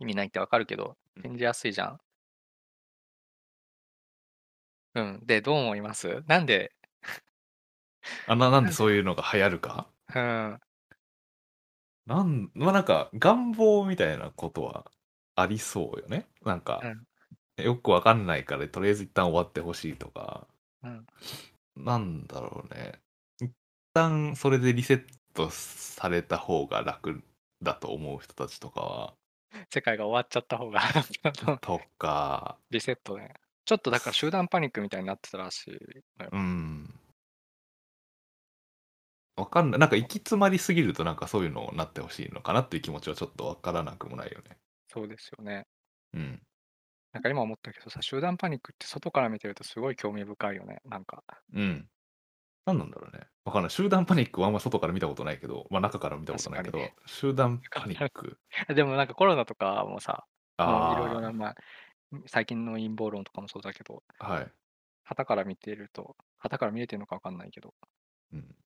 [0.00, 2.00] 意味ないってわかるけどうん、信じやすいじゃん。
[4.94, 5.20] うん。
[5.26, 6.22] で、どう思います？
[6.26, 6.72] なんで、
[8.26, 8.72] あな、なんで？
[8.72, 9.88] そういうのが流行るか？
[10.14, 10.60] うん、
[12.06, 14.90] なん、まあなんか、願望みたいなことは
[15.36, 16.26] ありそうよね。
[16.44, 16.82] なんか、
[17.56, 20.46] よくわかんないから、とりあえず一旦終わってほしいとか、
[20.82, 21.06] うん、
[21.76, 22.94] なんだろうね。
[23.40, 23.52] 一
[23.92, 27.22] 旦それでリセットされた方が楽
[27.62, 29.14] だと思う人たちとか
[29.70, 33.34] 世界が終わっちゃった方がは、 とか、リセットね。
[33.64, 35.70] ちょっとだから集団パニックみたいになってたらしい
[36.18, 36.30] のよ。
[36.32, 36.94] うん。
[39.36, 39.80] わかんない。
[39.80, 44.58] なんか行き詰まりすぎるとなんかそういうのになってほしいのかなっていう気持ちはちょっとわからなくもないよね。
[44.88, 45.66] そうですよね。
[46.14, 46.42] うん。
[47.12, 50.80] なんか今思ったけどさ、集団パニックって外から見てるとすごい興味深いよね。
[50.84, 51.22] なんか、
[51.54, 51.88] うん。
[52.66, 53.26] 何なんだろうね。
[53.44, 53.70] わかんない。
[53.70, 58.38] 集団パニックはあんま外から見たことないけど、まあ中から見たことないけど確、集団パニック。
[58.74, 60.26] でもなんかコロナとかもさ、
[60.58, 61.54] いあろいろな、まあ、
[62.26, 64.52] 最近の陰謀論とかもそうだけど、あ、はい。
[65.04, 67.74] 旗から見てると、旗から見えてるのかわかんないけど、
[68.32, 68.56] うん。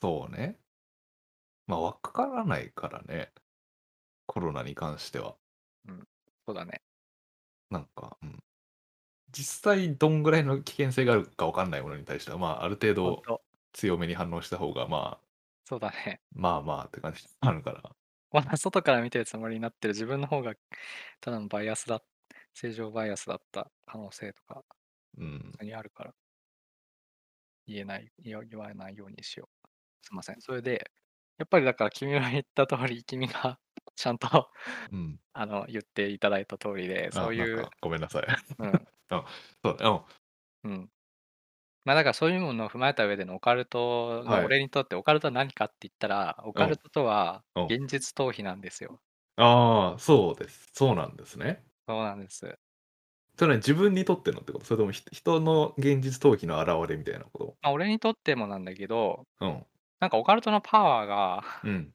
[0.00, 0.60] そうね。
[1.66, 3.30] まあわからないからね。
[4.26, 5.36] コロナに関しては。
[6.46, 6.82] そうだね。
[7.70, 8.42] なんか、うん。
[9.32, 15.26] 実際どんぐらいの危険性があるかわかんないものに対しては、まあある程度ほんと強めに反応した方が、まあ、
[15.64, 16.20] そうだね。
[16.34, 17.82] まあまあって感じになるから。
[18.30, 20.54] こんな外から見てるつもりになってる自分の方が
[21.20, 22.02] ただのバイアスだ、
[22.54, 24.64] 正常バイアスだった可能性とか
[25.18, 25.52] うん。
[25.52, 26.14] 普通にあるから、
[27.66, 29.68] 言えない、言わ言わないようにしよう。
[30.04, 30.40] すいません。
[30.40, 30.90] それで、
[31.38, 33.58] やっぱりだから君が言った通り、君が
[33.96, 34.50] ちゃんと
[34.92, 35.18] うん。
[35.34, 38.26] あの、言っていただいた通りで、あ、そういうなんか、ごめんなさい。
[38.58, 38.88] うん。
[39.62, 40.04] そうだ、うん。
[40.64, 40.90] うん。
[41.84, 44.44] ま、だからそういうものを踏まえた上でのオカルトのはい。
[44.44, 46.64] 俺にとってオカルトは何かって言ったら、オうん。
[46.64, 47.72] カルトとはうん。
[47.72, 49.00] 現実逃避なんですよ。
[49.36, 50.70] ああ、そうです。
[50.72, 51.64] そうなんですね。
[51.88, 52.58] そうなんです。
[53.38, 54.64] それは自分にとってのってこと？
[54.64, 57.56] それとも、ひ人の現実逃避の表れみたいなこと？
[57.62, 59.66] ま、俺にとってもなんだけど、うん。
[60.00, 61.94] なんかオカルトのパワーがうん。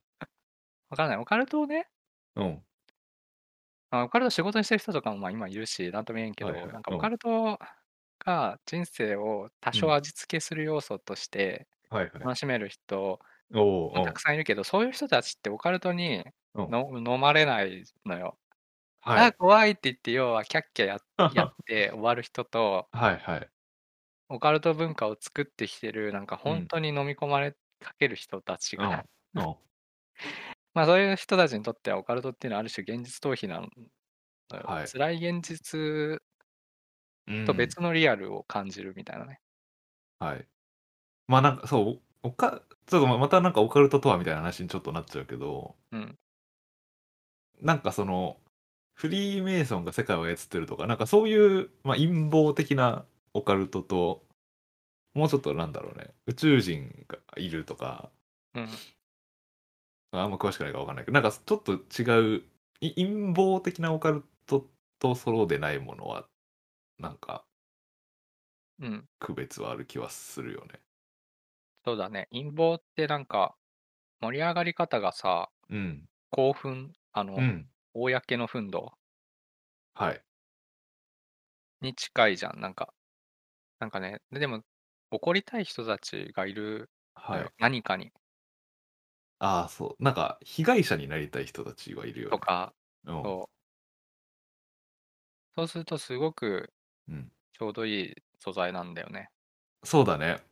[0.89, 1.17] わかんない。
[1.17, 1.89] オカルトをね
[2.35, 2.63] うん。
[3.91, 6.73] ま、オカルト仕事にしてる人とかも、ま、今いるし、なんとも言えんけど、はいはい。
[6.73, 7.09] なんかオカうん。
[7.09, 7.57] ルト
[8.19, 9.89] が人生を多うん。
[9.89, 12.29] 少味付けする要素としてはいはい。
[12.29, 13.19] 楽しめる人
[13.53, 14.21] おお、もたくうん。
[14.21, 16.69] さんいるけど、そういう人たちってオカルトにうん。
[16.69, 18.39] の飲まれないのよ。
[19.05, 19.33] ああ、はい。
[19.33, 20.99] 怖いって言って、要はキャッキャや
[21.31, 23.51] やって終わる人とはいはい。
[24.31, 26.69] オカルト文化を作ってきてる、なんかほんうん。
[26.69, 28.87] とに飲み込まれかける人たちうん。
[28.87, 29.59] がうん。
[30.73, 33.71] ま、そういう人たちにとってはオカルトっていうのはある種現実逃避なのよ。
[34.65, 34.91] はい。
[34.91, 36.21] 辛い現実
[37.45, 37.53] と。
[37.53, 39.39] 別のリアルを感じるみたいなね。
[40.19, 40.49] はい。
[41.27, 46.17] ま、なんかそう、おかちょっと、ままたなんかオカルトとはみたいな話にちょっとなっちゃうけどうん。
[47.61, 48.39] なんかその、
[48.93, 54.25] フリーメイソンが世界を操ってるとか、なんかそういう、ま、陰謀的なオカルトと、
[55.13, 58.12] もうちょっとなんだろうね、宇宙人がいるとか
[58.54, 58.84] うん。
[60.12, 62.43] あんま詳しくないからわかんないけど、なんかちょっと違う、
[62.82, 64.69] い陰謀的なオカルト
[65.00, 66.28] とそうでないものは、
[67.00, 67.45] なんか
[68.80, 69.10] うん。
[69.19, 70.82] 区別はある気はするよね。
[71.84, 72.28] そうだね。
[72.32, 73.58] 陰謀ってなんか、
[74.22, 76.10] 盛り上がり方がさ、うん。
[76.32, 77.69] 興奮、あの、うん。
[77.93, 78.98] 公の憤怒
[79.93, 80.26] はい。
[81.82, 82.93] に近いじゃん、なんか。
[83.80, 84.63] なんかね、ででも、
[85.12, 87.52] 怒りたい人たちがいるはい。
[87.60, 88.12] 何かに。
[89.39, 90.04] ああ、そう。
[90.04, 92.32] なんか被害者になりたい人たちはいるよね。
[92.32, 92.74] とか、
[93.06, 93.24] うん。
[93.24, 93.50] そう。
[95.56, 96.74] そうするとすごく
[97.08, 97.32] うん。
[97.54, 99.32] ちょうどいい素材なんだよね。
[99.84, 100.43] そうだね。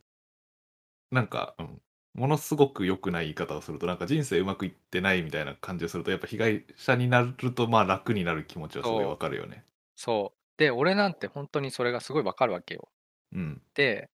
[1.10, 1.82] なんか、うん、
[2.14, 9.10] ものすごく良くない言い方をすると、なんか人生うまくいってないみたいな感じをすると、やっぱ被害者になると、まあ、楽になる気持ちはすごいそう。
[9.10, 9.64] わかるよね。
[9.96, 10.38] そう。
[10.58, 12.90] で、俺なんてほんとにそれがすごいわかるわけよ。
[13.32, 13.62] うん。
[13.74, 14.10] で、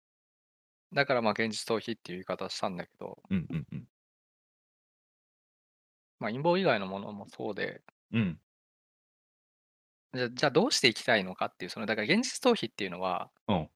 [0.92, 3.90] だから、ま、現実逃避っていう言い方したんだけどうんうんうん。
[6.20, 8.40] ま、陰謀以外のものもそうでうん。
[10.12, 13.70] じゃじゃ、どうしていきたいのかっていう、その、だから現実逃避っていうのはうん。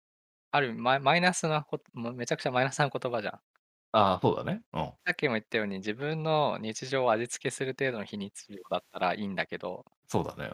[0.53, 3.41] ある意味マイマイナスなこもめちゃくちゃマイナスな言葉じゃん。
[3.93, 4.63] ああ、そうだね。
[4.73, 4.95] うん。
[5.07, 10.49] さっきも言ったように、自分の日常を味付けする程度の非日常だったらいいんだけどそうだね。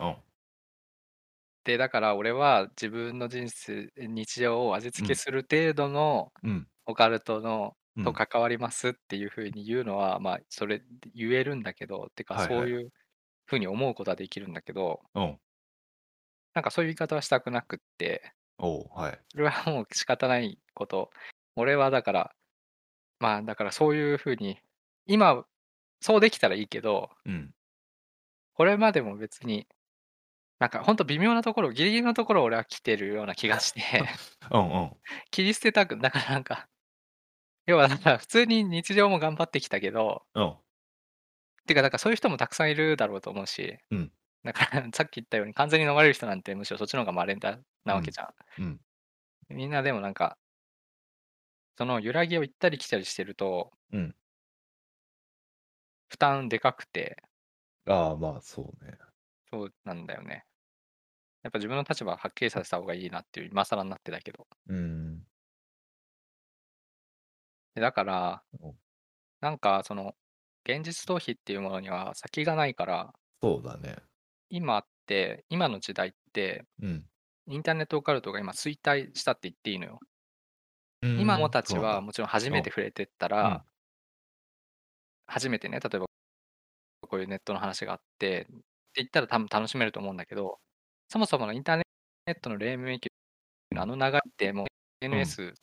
[1.67, 1.73] うん。
[1.73, 5.21] で、だから俺は自分の人生日常を味付けうん。
[5.21, 6.71] する程度のうん。
[6.87, 8.15] オカルトのとうん。
[8.15, 10.83] 関わりますっていう風に言うのは、ま、それ
[11.15, 12.51] 言えるんだけど、てかはいはい。
[12.51, 12.91] そういう
[13.47, 15.41] 風に思うことはできるんだけどうん。
[16.55, 19.21] なんかそういう言い方はしたくなくっておお、はい。
[19.33, 21.11] それはもう仕方ないこと。
[21.57, 22.35] 俺はだから
[23.21, 24.59] まあ、だからそういう風に、
[25.07, 25.47] 今
[26.01, 27.55] そうできたらいいけどうん。
[28.57, 29.67] これまでも別に、
[30.61, 33.81] なんかほんと微妙なところ、ギリギリのところを俺は来てるような気がして
[34.53, 34.97] うんうん。
[35.31, 36.69] 切り捨てたくだからなんか
[37.67, 40.57] 要はだから普通に日常も頑張ってきたけどうん。
[41.67, 44.13] てか、だからそういう人もたくさんいるだろうと思うし、うん。
[44.45, 48.01] だからさっき言ったように完全に飲まれる人なんてむしろそっちの方が稀だなうん。
[48.01, 48.35] わけじゃん。
[48.63, 48.81] うん。
[49.49, 50.39] みんなでもなんか
[51.77, 54.15] その揺らぎを行ったり来たりしてるとうん。
[56.09, 57.23] 負担でかくて
[57.87, 58.99] ああ、まあ、そうね。
[59.51, 60.45] そうなんだよね。
[61.43, 64.47] やっぱ自分の立場ははっきりさせた方がいいなっていう、今更になってだけど。
[64.67, 65.31] うーん。
[67.75, 68.81] で、だからうん。
[69.41, 70.15] なんかその、
[70.65, 73.97] 現実逃避っていうものには先がないからそうだね。
[74.51, 77.11] 今って今の時代ってうん。
[77.49, 80.01] インターネットオカルトが今衰退したって言っていいのよ。
[81.03, 82.07] うー今もん、たちはそうなんだ。
[82.07, 82.73] もちろん初めてうん。
[82.73, 83.59] 触れてったうん。
[83.59, 83.65] ら
[85.27, 86.07] 初めてね、例えば
[87.09, 88.53] こういうネットの話があってって
[88.97, 90.61] 言ったら多分楽しめると思うんだけど、
[91.11, 91.83] そもそものインターネ
[92.31, 93.09] ットの黎明期
[93.73, 94.67] のあの流れってもう
[95.13, 95.37] うん。
[95.37, 95.55] SNS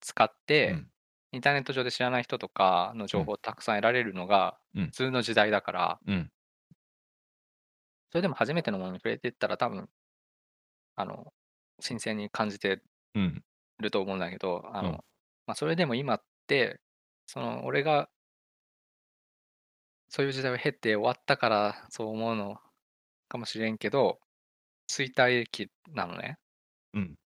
[0.00, 0.30] 使っ
[0.66, 0.90] うて、ん。
[1.32, 3.20] インターネット上で知らない人とかのうん。
[3.20, 4.92] 情報をたくさん得られるのがうん。
[4.92, 6.30] 普通の時代だからうん。
[8.10, 9.88] それでも初めてのものに触れてったら多分
[10.96, 11.32] あの、
[11.80, 12.82] 新鮮に感じて
[13.14, 13.44] うん。
[13.80, 14.98] ると思うんだけど、あうん。
[14.98, 15.04] の、
[15.46, 16.80] ま、それでも今って、
[17.26, 18.10] その俺が
[20.10, 22.56] そういう時代を経て終わったからそう思うの
[23.28, 24.20] かもしれんけど、
[24.88, 26.38] 衰退期なのね。
[26.94, 27.18] うん。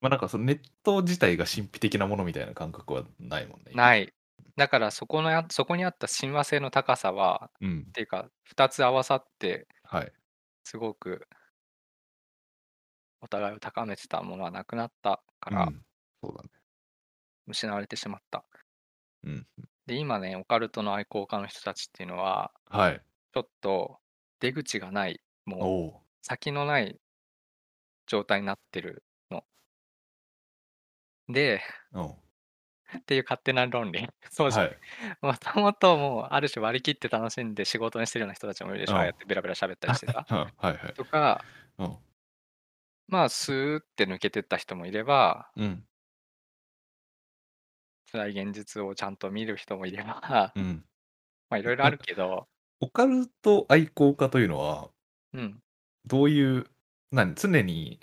[0.00, 3.74] ま、なんかそのネット自体が神秘的なものみたいな感覚はないもんね、今。
[3.74, 4.12] ない。
[4.56, 7.92] だからそこのやそこにあった親和性の高さは、うんっ。
[7.92, 10.12] ていうか、2つ合わさってはい。
[10.64, 11.28] すごく
[13.22, 15.84] お互いを高めてたものはなくなったからうん。
[16.22, 16.50] そうだね。
[17.46, 18.44] 失われてしまった。
[19.24, 19.68] うん、うん。
[19.86, 23.02] で、今ね、オカルトの愛好家の人たちっていうのは、はい。
[23.34, 24.00] ちょっと
[24.40, 26.04] 出口がない、も。
[26.28, 27.00] 先のない
[28.06, 29.44] 状態になってるの。
[31.28, 31.62] で、
[31.92, 32.06] うん。
[32.06, 34.06] っていう勝手な論理。
[34.30, 34.66] そうじゃん。
[34.66, 34.78] はい。
[35.22, 38.92] もともともうある種割り切って楽しんで仕事にしてるような人たちもいるでしょ。
[38.92, 40.26] うんああやってベラベラ喋ったりしてさ。
[40.30, 40.94] うん、はいはい。
[40.94, 41.42] とか、
[41.78, 41.98] うん。
[43.08, 45.88] まあ、スーって抜けてった人もいれば、うん。
[48.12, 50.84] 辛い現実をちゃんと見る人もいれば、うん。
[51.48, 52.48] まあいろいろあるけど、
[52.80, 54.90] オカルト愛好家というのは、
[55.32, 55.62] うん。
[56.06, 56.66] どういう、
[57.12, 58.00] 何、常に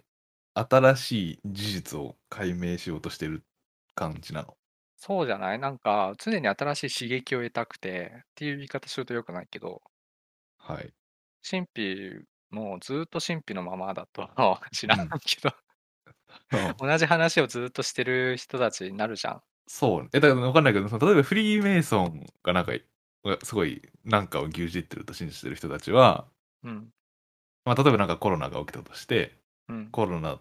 [0.54, 3.44] 新しい事実を解明しようとしてる
[3.96, 4.58] 感じなの？
[4.98, 5.60] そうじゃない？
[5.60, 9.82] なんか常に新しい刺激を得たくてっていう言い方するとよくないけど、
[10.58, 10.94] はい。
[11.50, 15.56] 神秘もずっと神秘のままだとは 知らんけど、
[16.52, 19.42] うん 同じ話をずっとしてる人たちになるじゃん。
[19.68, 20.10] そうね。
[20.14, 22.74] え、だからわかんないけど、その例えばフリーメイソンがなんか、
[23.24, 26.30] がすごいなんかを牛耳ってると信じてる人たちは、
[26.64, 26.92] うん。
[27.66, 29.92] まあ、例えばなんかコロナが起きたとして、うん。
[29.92, 30.40] コロナ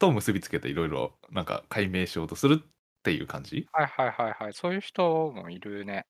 [0.00, 2.68] と結びつけていろいろなんか解明しようとするっ
[3.02, 3.70] ていう感じ？
[3.72, 4.52] はいはいはいはい。
[4.52, 6.04] そういう人もいるね。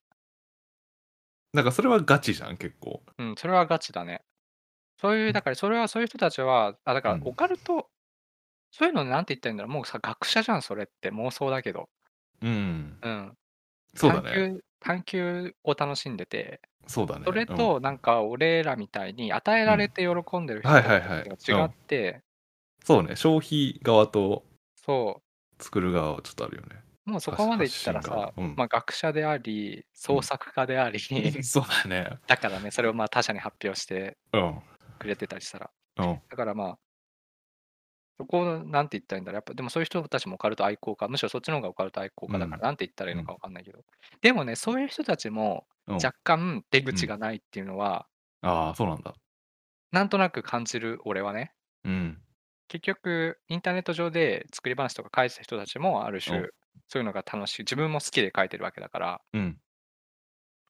[1.52, 3.02] なんかそれはガチじゃん、結構。
[3.18, 4.22] うん、それはガチだね。
[5.00, 7.90] そういう、だからそれはそういう人たちは、あ、だからうんオカルト、
[8.72, 9.72] そういうのなんて言ったらいいんだろう。
[9.74, 11.88] もうさ、学者じゃん、それって妄想だけど。
[12.42, 13.02] うん。
[13.02, 13.36] うん。
[13.96, 14.46] そうだね。
[14.80, 17.24] 探求、を楽しんでて、そうだね。
[17.24, 22.22] それとなんか俺らみたいに与えられて喜んでる人はいはいはいが違って、
[22.84, 23.16] そうね。
[23.16, 25.22] 消費側とそ
[25.58, 26.82] 作る側はちょっとあるよね。
[27.06, 30.98] う、もうそこまでいったら発信がさ、うんまあ学者であり、創作家であり、
[31.44, 32.18] そうだね。
[32.26, 34.62] だからね、それをまあ他者に発表してうん。
[34.98, 35.70] くれてたりしたら。
[35.98, 36.20] うん。
[36.28, 36.78] だからまあ、
[38.20, 39.38] そこをなんて言ったらいいんだろう。
[39.38, 43.78] やっぱでもそういう人たちもオカルト愛好家、むしろそっちの方がオカルト愛好家だから、うんなんて言ったらいいのかわかんないけど。
[44.20, 48.06] でもね、そういう人たちもうん、若干出口がないっていうのは、
[48.42, 49.14] ああ、そうなんだ。
[49.92, 51.54] なんとなく感じる俺はね。
[51.84, 52.22] うん。
[52.68, 56.50] 結局、インターネット上で作り話とか書いてた人たちもある種、うん
[56.86, 57.62] そういうのが楽しい。
[57.62, 59.58] 自分も好きで書いてるわけだから、うん。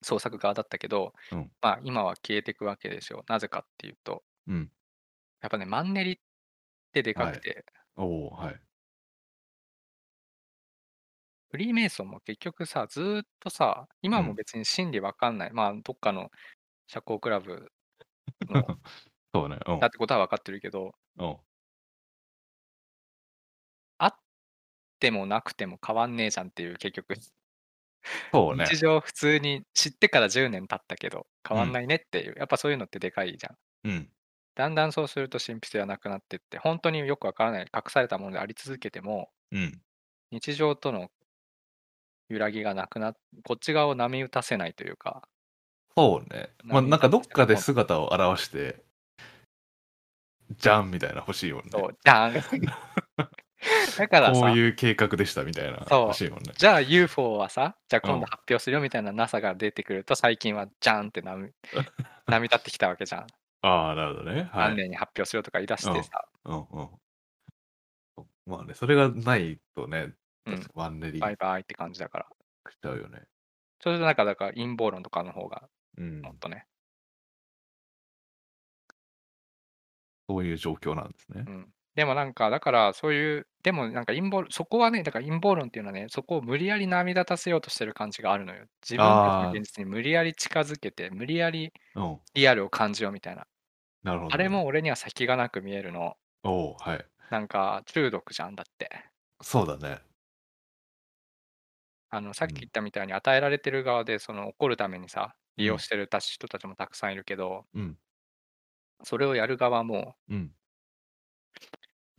[0.03, 3.25] 創作側だったけど、うんまあ今は消えていくわけですよ。
[3.29, 4.71] なぜかっていうと、うん。
[5.43, 6.21] やっぱね、マンネリ
[6.91, 7.65] ってでかくて、
[7.97, 8.61] おおはい。
[11.51, 15.53] フリーメイソンも結局さ、ずーっとさ、今もうん別に真理わかんない。
[15.53, 16.31] まあ、どっかの
[16.89, 17.73] 社交クラブ
[18.51, 18.65] の
[19.35, 19.59] そうね。
[19.67, 21.39] うんだってことは分かってるけど、うん。
[23.99, 24.19] あっ
[25.01, 27.15] てもなくても変わんねえじゃんっていう結局、
[28.33, 28.65] そうね。
[28.67, 33.57] 日常普通に知ってから10年経ったけど変わんないねっていう、やっぱそういうのってでかいじゃん。
[33.85, 34.13] うん。
[34.61, 39.81] だんだんそうすると神秘性はなくなってって、本当によくわからない隠されたものであり続けても、うん。
[40.31, 41.11] 日常との
[42.29, 45.23] 揺らぎがなくなっ、こっち側を波打たせないというか、
[45.97, 46.51] そうね。
[46.63, 48.85] まあ、なんかどっかで姿を現して、
[50.59, 51.71] じゃんみたいな欲しいもんね。
[51.73, 52.35] そう、じゃん
[53.97, 56.53] だからさ、こういう計画でしたみたいな欲しいもんね。
[56.55, 61.51] じゃあ UFO はさ、じゃあ今うん度発表するよみたいな NASA が出てくると、最近はじゃんって波
[62.27, 63.27] 波立ってきたわけじゃん。
[63.63, 64.45] ああ、なるほどね。
[64.45, 64.75] はい。
[64.75, 67.01] 何年に発表するよとか言い出してさ、うんうん。
[68.47, 70.15] まあね、それがないとね、
[70.47, 72.27] うん確かマンネバイバイって感じだから。
[72.83, 73.27] ちゃうよね。
[73.81, 75.69] それとなんか、だから陰謀論とかの方が
[75.99, 76.33] うんも。
[76.33, 76.67] っとね、
[80.29, 81.51] そういう状況なんですねう。
[81.51, 81.73] ん。
[81.97, 88.67] でもなんか、だからそういう、でもなんか陰謀、そこはね、だから陰謀論っていうのはね、そこを無理やり波立たせようとしてる感じがあるのよ。
[88.83, 92.21] 自分たちの現実に無理やり近づけて、無理やりうん。
[92.35, 93.47] リアルを感じようみたいな。
[94.03, 94.67] なるほど、あれも。
[94.67, 96.17] 俺には先がなく見えるの。
[96.43, 97.11] おおはい。
[97.31, 99.11] なんか中毒じゃんだって。
[99.43, 100.03] そうだね。
[102.13, 108.01] あのさっきうん言ったみたいに与えられてる側でその怒るためにさ利用うんしてるたち人たちもたくさんいるけど、うん。
[109.05, 110.55] それをやる側も、うん。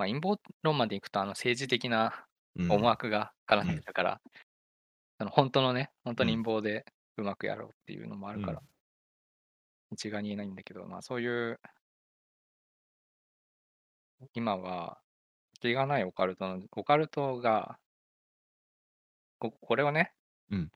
[0.02, 2.26] まあ、陰謀論までいくとあの政治的な
[2.58, 4.22] うん、思惑が絡んでたから、
[5.20, 6.86] あの本当のね本当に陰謀で
[7.16, 8.62] うまくやろうっていうのもあるから、
[9.92, 11.62] 一概に言えないんだけどまあそういう
[14.34, 14.98] 今は
[15.62, 17.78] 気がないオカルトのオカルトが
[19.40, 20.12] ここれをね、
[20.52, 20.68] うん。
[20.68, 20.72] ち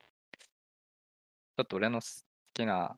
[1.58, 2.08] ょっと俺の好
[2.54, 2.96] きな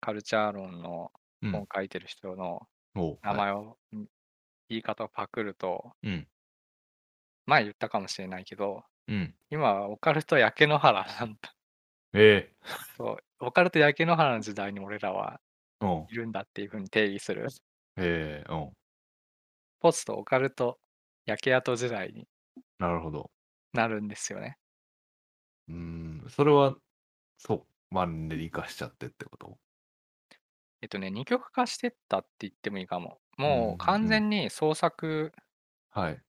[0.00, 1.10] カルチャー論の
[1.42, 1.52] うん。
[1.52, 2.66] 本書いてる人の
[3.22, 4.06] 名前を、ん
[4.74, 6.28] 言い方をパクると、うん。
[7.46, 9.34] 前言ったかもしれないけど、うん。
[9.50, 11.54] 今はオカルト焼け野原なんだ。
[12.12, 12.54] ええ
[12.96, 15.40] そう、オカルト焼け野原の時代に俺らは
[15.80, 16.06] うん。
[16.08, 17.48] いるんだっていう風に定義する。
[17.96, 18.72] ええうん。
[19.80, 20.78] ポストオカルト
[21.26, 22.26] 焼け跡時代に
[22.78, 23.30] なるほど。
[23.72, 24.56] なるんですよね。
[25.68, 26.26] うーん。
[26.30, 26.76] それは、
[27.36, 29.58] そう、マンネリ化しちゃってってこと？
[30.80, 33.20] えっとね、二極化してったって言ってもいいかも。
[33.38, 35.32] うんうんうもうん完全に創作
[35.90, 36.20] はい。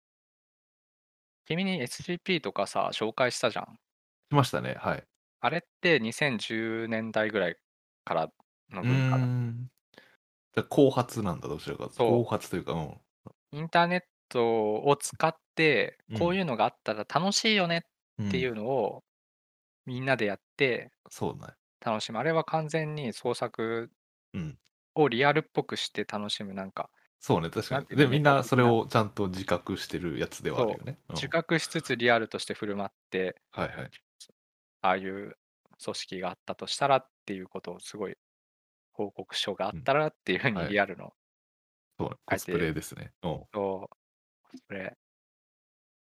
[1.45, 3.65] 君に SCP とかさ、紹介したじゃん。
[3.65, 4.75] しましたね。
[4.79, 5.03] はい。
[5.41, 7.57] あれって2010年代ぐらい
[8.03, 8.31] から
[8.71, 9.23] のう文化だ。
[9.23, 9.69] ーん。
[10.53, 11.95] じゃあ後発なんだ、どちらかというと。
[11.95, 13.01] そう後発というか、うん。
[13.51, 14.43] インターネット
[14.83, 17.83] を使って、うんこういうのがあったら楽しいよね
[18.27, 19.03] っていうんうのを
[19.85, 21.53] みんなでやってそうね。
[21.83, 22.19] 楽しむ。
[22.19, 23.91] あれは完全に創作
[24.33, 24.57] うん。
[24.95, 26.53] をリアルっぽくして楽しむ。
[26.53, 26.89] なんか、
[27.19, 27.87] そうね、確かに。
[27.97, 30.99] で、みんなそれをちゃんと自覚してるやつではあるよね。
[31.09, 33.91] うん自覚しつつリアルとして振る舞って、はいはい。
[34.81, 35.37] ああいう
[35.83, 38.17] 組織があったとしたらっていうことをすごい
[38.93, 41.13] 報告書があったらっていうふうはいにリアルの
[41.97, 42.17] そうね。
[42.25, 43.13] コスプレですね。
[43.23, 43.47] うん。
[43.51, 43.89] と、
[44.67, 44.97] それ、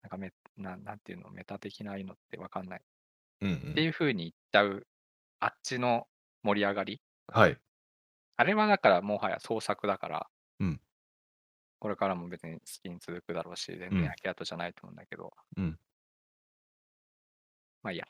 [0.02, 2.80] なんかメなんなんていうの、メタ的なのってわかんない。
[3.40, 3.56] うんうん。
[3.72, 4.88] っていうふうに言っちゃう、
[5.40, 6.08] あっちの
[6.42, 7.02] 盛り上がり。
[7.28, 7.60] はい。
[8.40, 10.26] あれはだからもはや創作だから、
[10.60, 10.80] うん
[11.78, 15.78] これからも別に好きに続くだろうし、全うん然焼け跡じゃないと思うんだけど、うん。
[17.82, 18.06] まあいいや。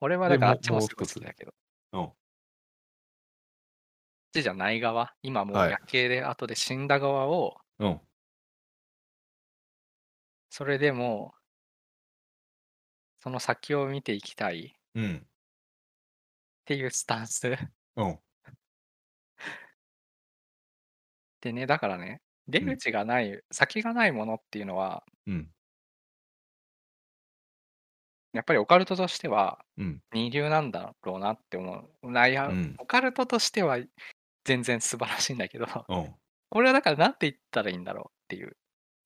[0.00, 1.52] 俺はだからあっちもすごい好きだけど、
[1.92, 2.00] うん。
[2.02, 2.14] あっ
[4.32, 8.00] ちじゃない側、今もうはい焼けで後で死んだ側を、うん。
[10.48, 11.34] それでも、
[13.18, 15.26] その先を見ていきたいっうん。
[16.66, 17.48] ていうスタンス。
[17.96, 18.23] うん。
[21.44, 25.50] でね、だからね、出口がない、先がないものっていうのは、うん。
[28.32, 30.00] やっぱりオカルトとしてはうん。
[30.12, 32.10] 二流なんだろうなって思う。
[32.10, 33.78] ないや、うんオカルトとしては
[34.44, 36.14] 全然素晴らしいんだけど、うん。
[36.48, 38.56] これはだからなんて言ったらいいんだろうっていう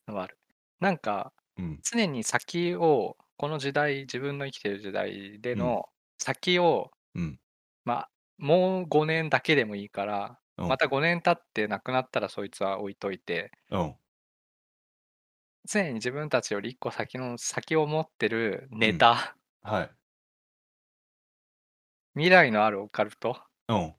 [0.07, 0.39] のはある。
[0.81, 1.81] なんか、うん。
[1.83, 5.87] 常に先を、この時代、自分の生きてる時代での
[6.19, 7.41] 先を、うん。
[7.85, 13.99] まあ、もう5年だけでもいいから、うんまた5年経って亡くなったらそいつは置いといて、うん。
[15.67, 19.91] 常に自分たちより一個先の先を持ってるネタ、はい。
[22.15, 23.95] 未来のあるオカルトうん。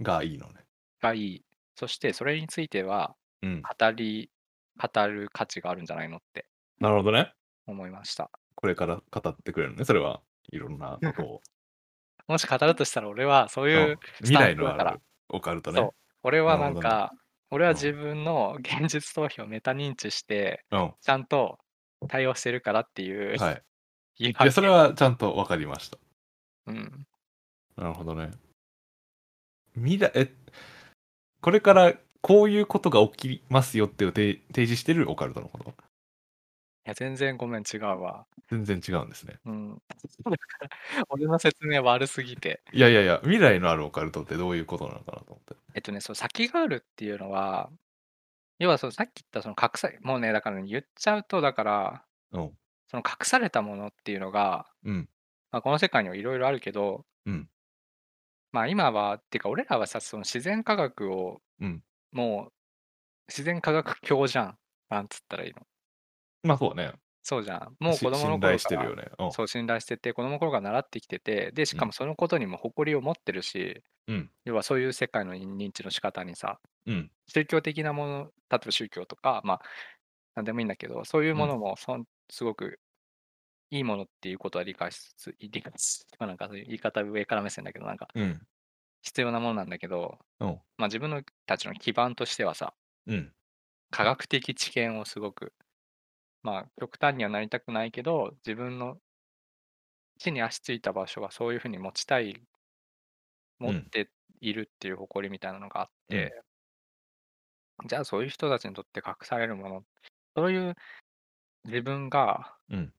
[0.00, 0.66] がいいのね。
[1.00, 1.44] がいい。
[1.76, 3.62] そしてそれについてはうん。
[3.78, 4.30] 語り、
[4.76, 6.48] 語る価値があるんじゃないのって
[6.80, 7.34] なるほどね。
[7.66, 8.30] 思いました。
[8.56, 9.84] これから語ってくれるのね。
[9.84, 10.20] それは
[10.50, 11.42] いろんなことを。
[12.26, 15.90] もし語るとしたら俺はそういううん未来のあるオカルトねそう。
[16.22, 17.12] 俺はなんか、
[17.50, 20.94] 俺はうん自分の現実逃避をメタ認知して、うん。
[21.00, 21.58] ちゃんと
[22.08, 23.62] 対応してるからっていうはい。
[24.16, 25.98] 言いいや、それはちゃんと分かりました。
[26.66, 27.06] うん。
[27.76, 28.30] なるほどね。
[29.74, 30.32] 未来、え、
[31.40, 35.74] これからこういうことが起きますよっていう提提示してるオカルトのこと？
[36.86, 38.26] いや、全然ごめん、違うわ。
[38.50, 39.38] 全然違うんですね。
[39.46, 39.82] うん。
[41.08, 42.62] 俺の説明悪すぎて。
[42.72, 45.54] いやいやいや、未来のあるオカルトってどういうことなのかなと思って。
[45.74, 47.70] えっとね、そう、先があるっていうのは、
[48.58, 52.58] 要はそのさっき言ったその隠さ、もうね、だから、ね、言っちゃうと、だから、うん。
[52.88, 55.08] その隠されたものっていうのが、うん。
[55.50, 57.48] まあ、この世界にはいろいろあるけど、うん。
[58.52, 61.82] まあ今は、っていうか俺らはさ、その自然科学を、うん
[62.12, 62.52] もう、
[63.28, 64.58] 自然科学教じゃん。
[64.88, 65.66] なんつったらいいの。
[66.44, 66.92] まあそうね。
[67.22, 67.76] そうじゃん。
[67.80, 69.04] もうし子供の信頃から頼してるよね。
[69.18, 69.28] うん。
[69.30, 74.30] そう信頼してて、子供の頃から習ってきてて、で、しかもそのことにも誇りを持ってるし、うん。
[74.44, 77.10] 要はそういう世界の認知の仕方にさ、うん。
[77.28, 79.62] 宗教的なもの、例えば宗教とか、まあ、
[80.36, 82.80] なんでもいいんだけど、そういうものもそん、すごく
[83.70, 88.46] いいものっていうことは理解しつつ、理解しつつ、まあなんかそういう言い方上から目線だけど、なんかうん。
[89.02, 90.62] 必要なものなんだけど、うん。
[90.78, 92.74] まあ自分のたちの基盤としてはさ、
[93.06, 93.34] うん。
[93.90, 95.54] 科学的知見をすごく、
[96.44, 99.00] まあ極端にはなりたくないけど、自分の
[100.18, 102.42] 地に足ついた場所はそういうふうに持ちたい、
[103.58, 106.44] 持うんっているっていう誇りみたいなのがあって、
[107.88, 109.84] じゃあそういう人たちにとって隠されるもの、
[110.36, 110.74] そういう
[111.64, 112.94] 自分がうん。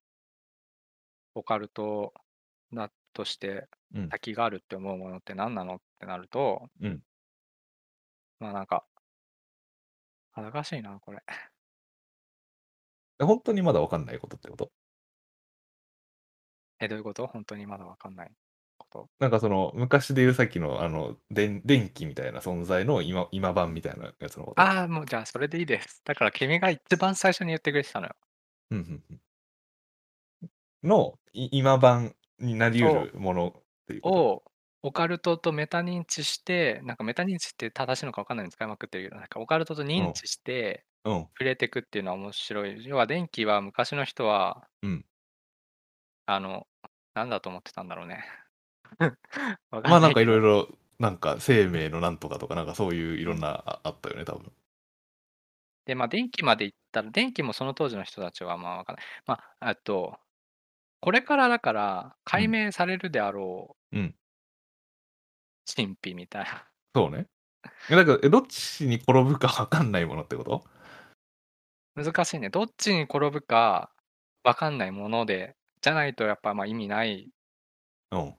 [1.36, 2.14] オカルト
[2.74, 4.12] だとしてうん。
[4.12, 7.04] 先があるって思うものって何なのってなると、うん
[8.40, 8.88] まあなんか、
[10.34, 11.24] 恥ずかしいな、これ。
[13.20, 14.72] 本当にまだ分かんないことってこと？
[16.80, 17.28] え、どういうこと？
[17.28, 18.32] 本当にまだわかんない
[18.78, 19.10] こと？
[19.20, 24.62] なんかその昔で言うさっきのあの電電気みたいな存在の今今版みたいなやつのこと？
[24.62, 26.02] ああ、もうじゃあそれでいいです。
[26.04, 28.16] だから君が一番最初に言ってくれてたのよ。
[28.72, 29.20] うんうんうん
[30.84, 34.02] のい今版になりうるものっていう。
[34.04, 34.44] を
[34.84, 41.30] オカルトとメタ認知して、なんかメタ認知って正しいのか分かんないの使いまくってるけど、なんかオカルトと認知してうん。
[41.38, 42.86] 触れていくっていうのは面白い。
[42.86, 45.06] 要は電気は昔の人は、うん
[46.28, 46.68] あの、
[47.16, 48.26] なんだと思ってたんだろうね。
[49.72, 50.42] わ まあなんかいろいろ。
[50.42, 50.68] ろ、
[51.00, 54.52] なんか生命のなんとかとか、なんかそういういろんなああったよね、多分。
[55.86, 59.06] で、まあ電気まで行ったら、電気もその当時の人たちはまあわかんない。
[59.26, 60.20] まあ、あと、
[61.02, 64.16] これからだから解明されるであろう、うん。
[65.66, 66.68] 神秘みたいな。
[66.96, 67.28] そうね。
[67.90, 70.66] えだから、えどっちに転ぶかわかんないものってこと？
[71.96, 72.50] 難しいね。
[72.50, 73.92] どっちに転ぶか
[74.44, 77.32] 分かんないもので、じゃないとやっぱまあ意味ない。
[78.12, 78.36] うん。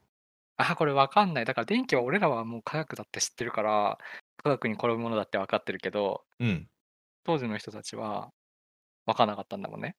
[0.58, 1.44] あ、これ分かんない。
[1.44, 3.98] だから電気は俺らはもう科学だって知ってるから、
[4.38, 6.68] 科学に転ぶものだって分かってるけど、うん。
[7.24, 8.32] 当時の人たちは
[9.06, 9.96] 分かんなかったんだもんね。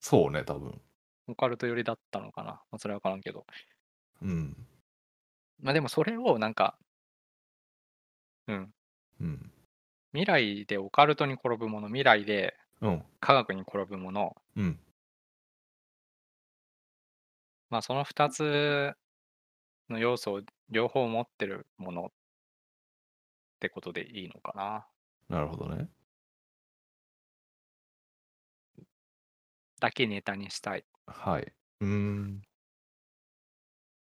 [0.00, 0.78] そうね、多分。
[1.26, 2.62] オカルト寄りだったのかな。
[2.70, 3.44] まあ、それは分からんけど。
[4.22, 4.66] うん。
[5.60, 6.78] まあでもそれをなんか、
[8.46, 8.72] うん。
[9.20, 9.50] うん。
[10.12, 13.02] 未来でオカルトに転ぶもの、未来でうん。
[13.20, 14.78] 科学に転ぶもの、うん。
[17.70, 18.94] まあその2つ
[19.90, 22.10] の要素を両方持ってるものっ
[23.60, 24.86] てことでいいのかな。
[25.28, 25.88] なるほどね。
[29.80, 30.84] だけネタにしたい。
[31.06, 31.52] はい。
[31.80, 32.42] うーん。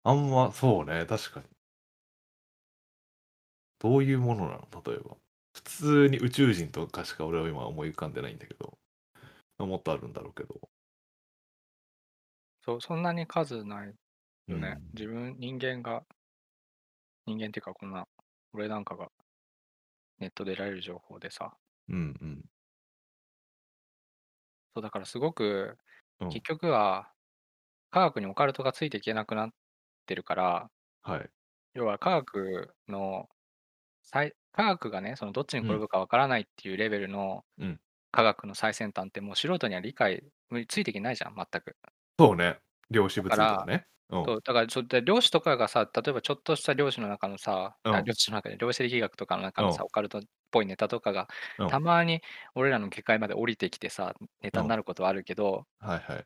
[0.06, 1.46] あんま、そうね、確かに。
[3.80, 4.68] どういうものなの？
[4.84, 5.16] 例えば。
[5.54, 8.78] 普通に宇宙人とかしか俺は今思い浮かんでないんだけど。
[9.58, 10.60] もっとあるんだろうけど。
[12.62, 13.94] そう、そんなに数ない
[14.48, 14.76] よね。
[14.78, 16.04] うん自分、人間が、
[17.26, 18.06] 人間っていうかこんな、
[18.52, 19.10] 俺なんかが
[20.18, 21.56] ネットで得られる情報でさ、
[21.88, 22.44] うんうん。
[24.74, 25.78] そうだからすごく、
[26.20, 27.12] うん結局は
[27.90, 29.50] 科学にオカルトがついていけなくなっ
[30.06, 30.70] てるから、
[31.02, 31.30] はい。
[31.74, 33.28] 要は科学の
[34.02, 37.80] 最科学がねそのどっちに転ぶかわからないっていうレベルのうん
[38.12, 40.22] 科学の最先端ってもう素人には理解
[40.68, 41.76] ついていけないじゃん全く。
[42.16, 42.60] そうね。
[42.88, 43.86] 量子物理とかね。
[44.10, 44.24] うん。
[44.24, 51.26] そうだからちょっと量子とかがさ例えばちょっとした量子の中のさ、うんあ量子の中で量子力学とかの中のさ、うんオカルトっぽいネタとかが、
[51.58, 52.22] うんたまに
[52.54, 56.24] 俺らの下界まで降りてきてさネタになることはあるけど、はいはい。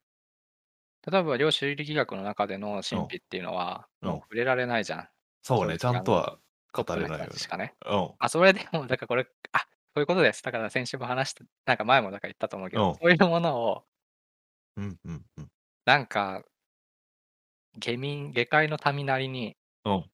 [1.11, 5.09] 例えば量子力学の中での神秘っていうのは、うんもう触れられないじゃん。
[5.43, 6.39] そうね、ちゃんとは
[6.73, 7.75] 語れないよねしかね。
[7.87, 8.19] うん。
[8.19, 9.67] あ、それでも、だからこれ、あそ
[9.97, 10.43] ういうことです。
[10.43, 13.85] だから先週も話した、なんか前もだから言ったと思うけど、うんそういうものを、
[14.77, 15.51] うんうんうん。
[15.85, 16.45] なんか、
[17.79, 20.11] 下民、下界の民なりにうん。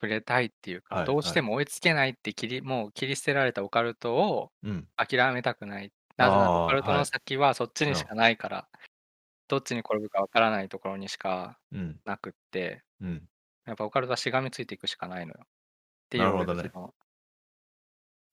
[0.00, 4.88] 触れたいっていうか、はいどうしても追いつけないって切り、もう切り捨てられたオカルトをうん。
[4.96, 5.92] 諦めたくない。
[6.16, 8.68] なぜならオカルトのはい先はそっちにしかないから、
[9.48, 12.02] どっちに転ぶかわからないところにしかうん。
[12.04, 13.28] なくって、うん。
[13.66, 15.40] やっぱオカルトはしがみついていくしかないのよ。
[15.42, 15.46] っ
[16.08, 16.94] ていうなるほどねの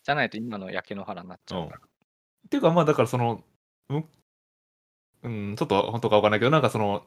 [0.04, 1.80] じゃないと今の焼け野原になっちゃうから。
[1.80, 3.44] っていうか、まあだからその、
[3.90, 4.06] む
[5.24, 7.06] うん、ちょっと本当かわかんないけど、なんかその、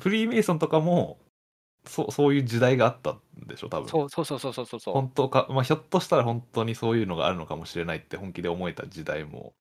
[0.00, 1.18] フリーメイソンとかも、
[1.86, 3.88] そそういう時代があったんでしょ、多分。
[3.88, 4.94] そうそうそうそうそうそうそう。
[4.94, 9.54] 本当か、まあひょっとしたら本当にそういうのがあるのかもしれないって本気で思えた時代も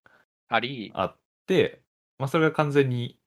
[0.47, 1.15] あり、あっ
[1.47, 1.81] て、
[2.19, 3.17] まあそれが完全に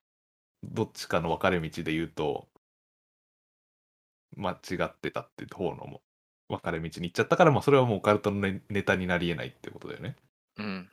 [0.62, 2.48] どっちかの分かれ道で言うと、
[4.36, 6.02] 間違ってたっていう方のも
[6.48, 10.16] 分かれ道に行っちゃったから、まあそれはもうオカルトのネネタになり得ないってことだよね。
[10.58, 10.88] うん。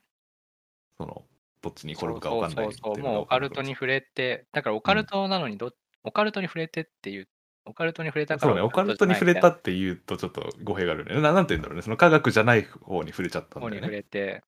[0.98, 1.24] その、
[1.62, 3.04] どっちに転ぶか分かんないそうそうそう。
[3.04, 5.72] もうオカルトに触れて、だからオカルトなのにど、
[6.04, 7.28] オカルトに触れてっていう、
[7.66, 11.22] オカルトに触れたからそうね、オカルトに触れたって言うとちょっと語弊があるよね。
[11.22, 11.82] ななんて言うんだろうね。
[11.82, 13.98] その科学じゃない方に触れちゃったん方に触だよね。
[13.98, 14.44] れて、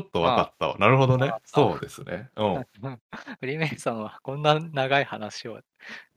[0.00, 0.78] ちょっと分かったわ。
[0.78, 2.30] なるほどねそうですね。
[2.36, 2.66] うん。
[3.40, 5.60] フリーメイソンはこんな長い話を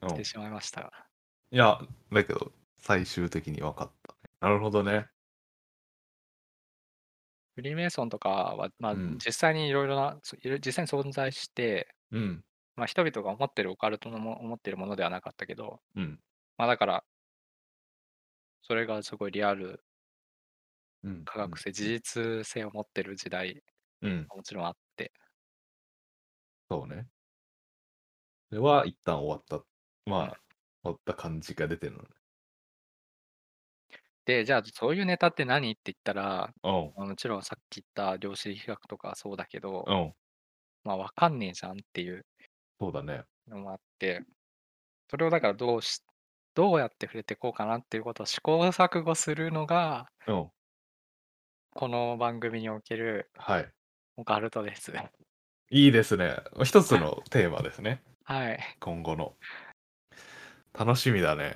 [0.01, 0.91] うんしてしまいましたが。
[1.51, 1.79] いや、
[2.11, 4.19] だけど、最終的に分かった、ね。
[4.41, 5.07] なるほどね。
[7.55, 12.43] フリーメイソンとかは、まあ、うん実際にいろいろな、実際に存在して、うん。
[12.75, 16.19] まあ、人々が思ってるオカルトのも思ってるものではなかったけど、うん。
[16.57, 17.03] まあだから、
[18.61, 19.79] それがすごいリアル、うん。
[21.25, 23.63] 科学性、事実性を持ってる時代
[24.01, 24.27] うん。
[24.35, 25.11] もちろんあって、
[26.69, 27.09] そうね。
[28.49, 29.65] それは一旦終わった。
[30.05, 30.37] まうんあ、終
[30.83, 32.09] わった感じが出てるのね。
[34.25, 35.71] で、じゃあそういうネタって何？
[35.71, 40.13] って言ったら、もちろんさっき言った量子力学とかはそうだけど、うん。
[40.83, 42.25] まあわかんねえじゃんっていう
[42.79, 43.23] そうだね。
[43.47, 44.21] のもあって、
[45.09, 46.01] それをだからどうし、
[46.55, 50.51] どうやって触れていこうかなっていうことを試行錯誤するのが、うん。
[51.79, 53.69] この番組におけるはい。
[54.17, 54.91] オカルトです。
[55.71, 56.35] いいですね。
[56.65, 58.03] 一つのテーマですね。
[58.25, 58.59] はい。
[58.81, 59.31] 今後の。
[60.77, 61.55] 楽しみだね。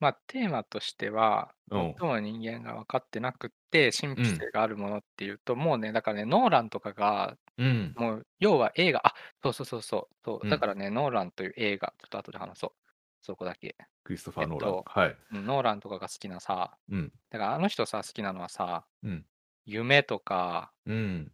[0.00, 7.94] まあ、テーマとしては、うん最も人間が分かってなくって、神秘性があるものっていうと、もうね、だからね、ノーランとかが、うん。
[7.96, 12.79] もう、要は映画、あそうそうそうそう、そううんだからね、ノーランという映画、ちょっと後で話そう。
[13.20, 13.76] そこだけ。
[14.04, 14.70] クリストファー・ノーラン。
[14.70, 15.16] えっとはい。
[15.32, 17.12] うんノーランとかが好きなさ、うん。
[17.30, 19.26] だからあの人さ、好きなのはさ、うん。
[19.64, 21.32] 夢とか、うん。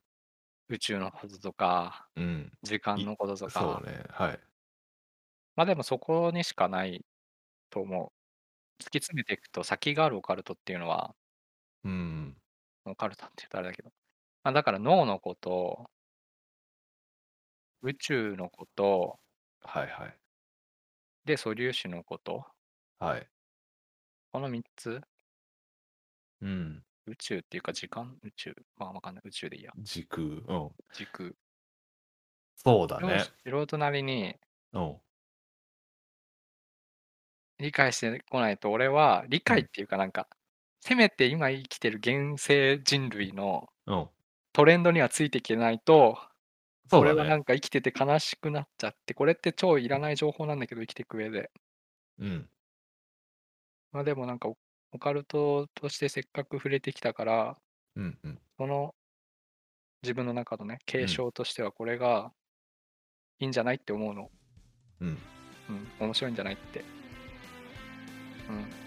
[0.69, 2.53] 宇宙のこととか、うん。
[2.63, 4.05] 時間のこととか、そうね。
[4.11, 4.41] はい。
[5.55, 7.05] まあでもそこにしかない
[7.71, 8.15] と思
[8.81, 8.83] う。
[8.83, 11.17] 突き詰めていくと先があるオカルトっていうのは、
[11.85, 12.37] うん。
[12.87, 13.91] オカルトって言うとあれだけど、
[14.45, 15.91] まあ、だから脳のこと、
[17.81, 19.19] 宇宙のこと、
[19.61, 20.19] はいはい。
[21.27, 22.47] で素粒子のこと、
[22.99, 23.31] はい。
[24.31, 25.01] この3つ、
[26.41, 26.85] うん。
[27.07, 30.23] 宇宙っていうか時間、宇宙、まあわかんない、宇宙でいいや、時空。
[30.25, 30.77] うん。
[30.93, 31.37] 時空。
[32.57, 33.33] そうだね。
[33.47, 34.39] 素人なりに
[34.73, 35.01] うん。
[37.59, 40.29] 理解してこないと、俺は理解っていうかなんか、
[40.81, 44.11] せめて今生きてる現世人類のうん。
[44.53, 46.19] トレンドにはついていけないと、
[46.89, 47.13] そうだね。
[47.13, 51.51] 俺はなんか生きてて悲しくなっちゃって、これって超いらない情報なんだけど、生きていく上で。
[52.19, 52.49] うん。
[53.93, 54.57] まあでもなんかオ、
[54.93, 57.59] オカルトとしてせっかく触れてきたから、
[57.97, 58.19] うん。
[58.23, 58.39] うん。
[58.57, 58.95] その
[60.03, 62.33] 自分の中のね、継承としてはこれが
[63.39, 64.31] いいんじゃないって思うの。
[65.01, 65.19] うん。
[65.69, 66.85] うん、面白いんじゃないって。
[68.49, 68.86] うん。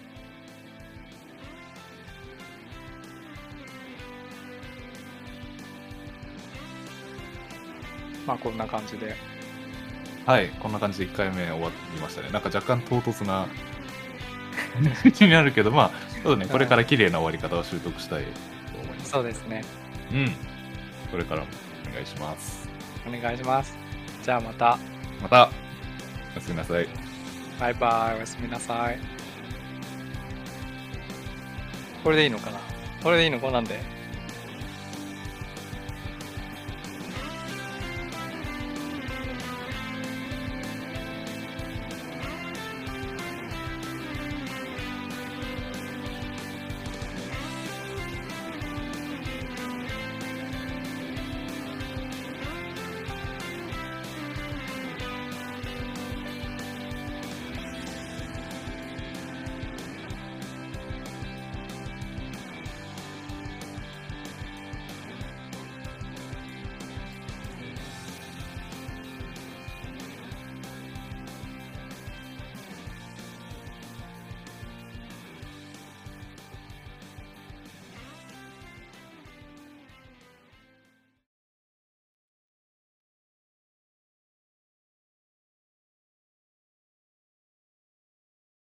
[8.30, 9.15] まあこんな感じで。
[10.27, 10.49] はい。
[10.59, 12.30] こんな感じで1回目終わりましたね。
[12.30, 13.47] なんか若干唐突な
[15.01, 16.51] 感じになるけど、まあ、そうだね。
[16.51, 18.30] これから綺麗な終わり方を習得したいと
[18.84, 19.09] 思います。
[19.09, 19.63] そうですね。
[20.11, 20.32] うん。
[21.09, 21.47] これからも
[21.89, 22.69] お願いします。
[23.07, 23.75] お願いします。
[24.23, 24.77] じゃあまた。
[25.23, 25.49] また、
[26.34, 26.88] おやすみなさい。
[27.59, 28.17] バイバイ。
[28.17, 28.99] おやすみなさい。
[32.03, 32.59] これでいいのかな？
[33.03, 33.39] これでいいの？
[33.39, 33.80] こんなんで。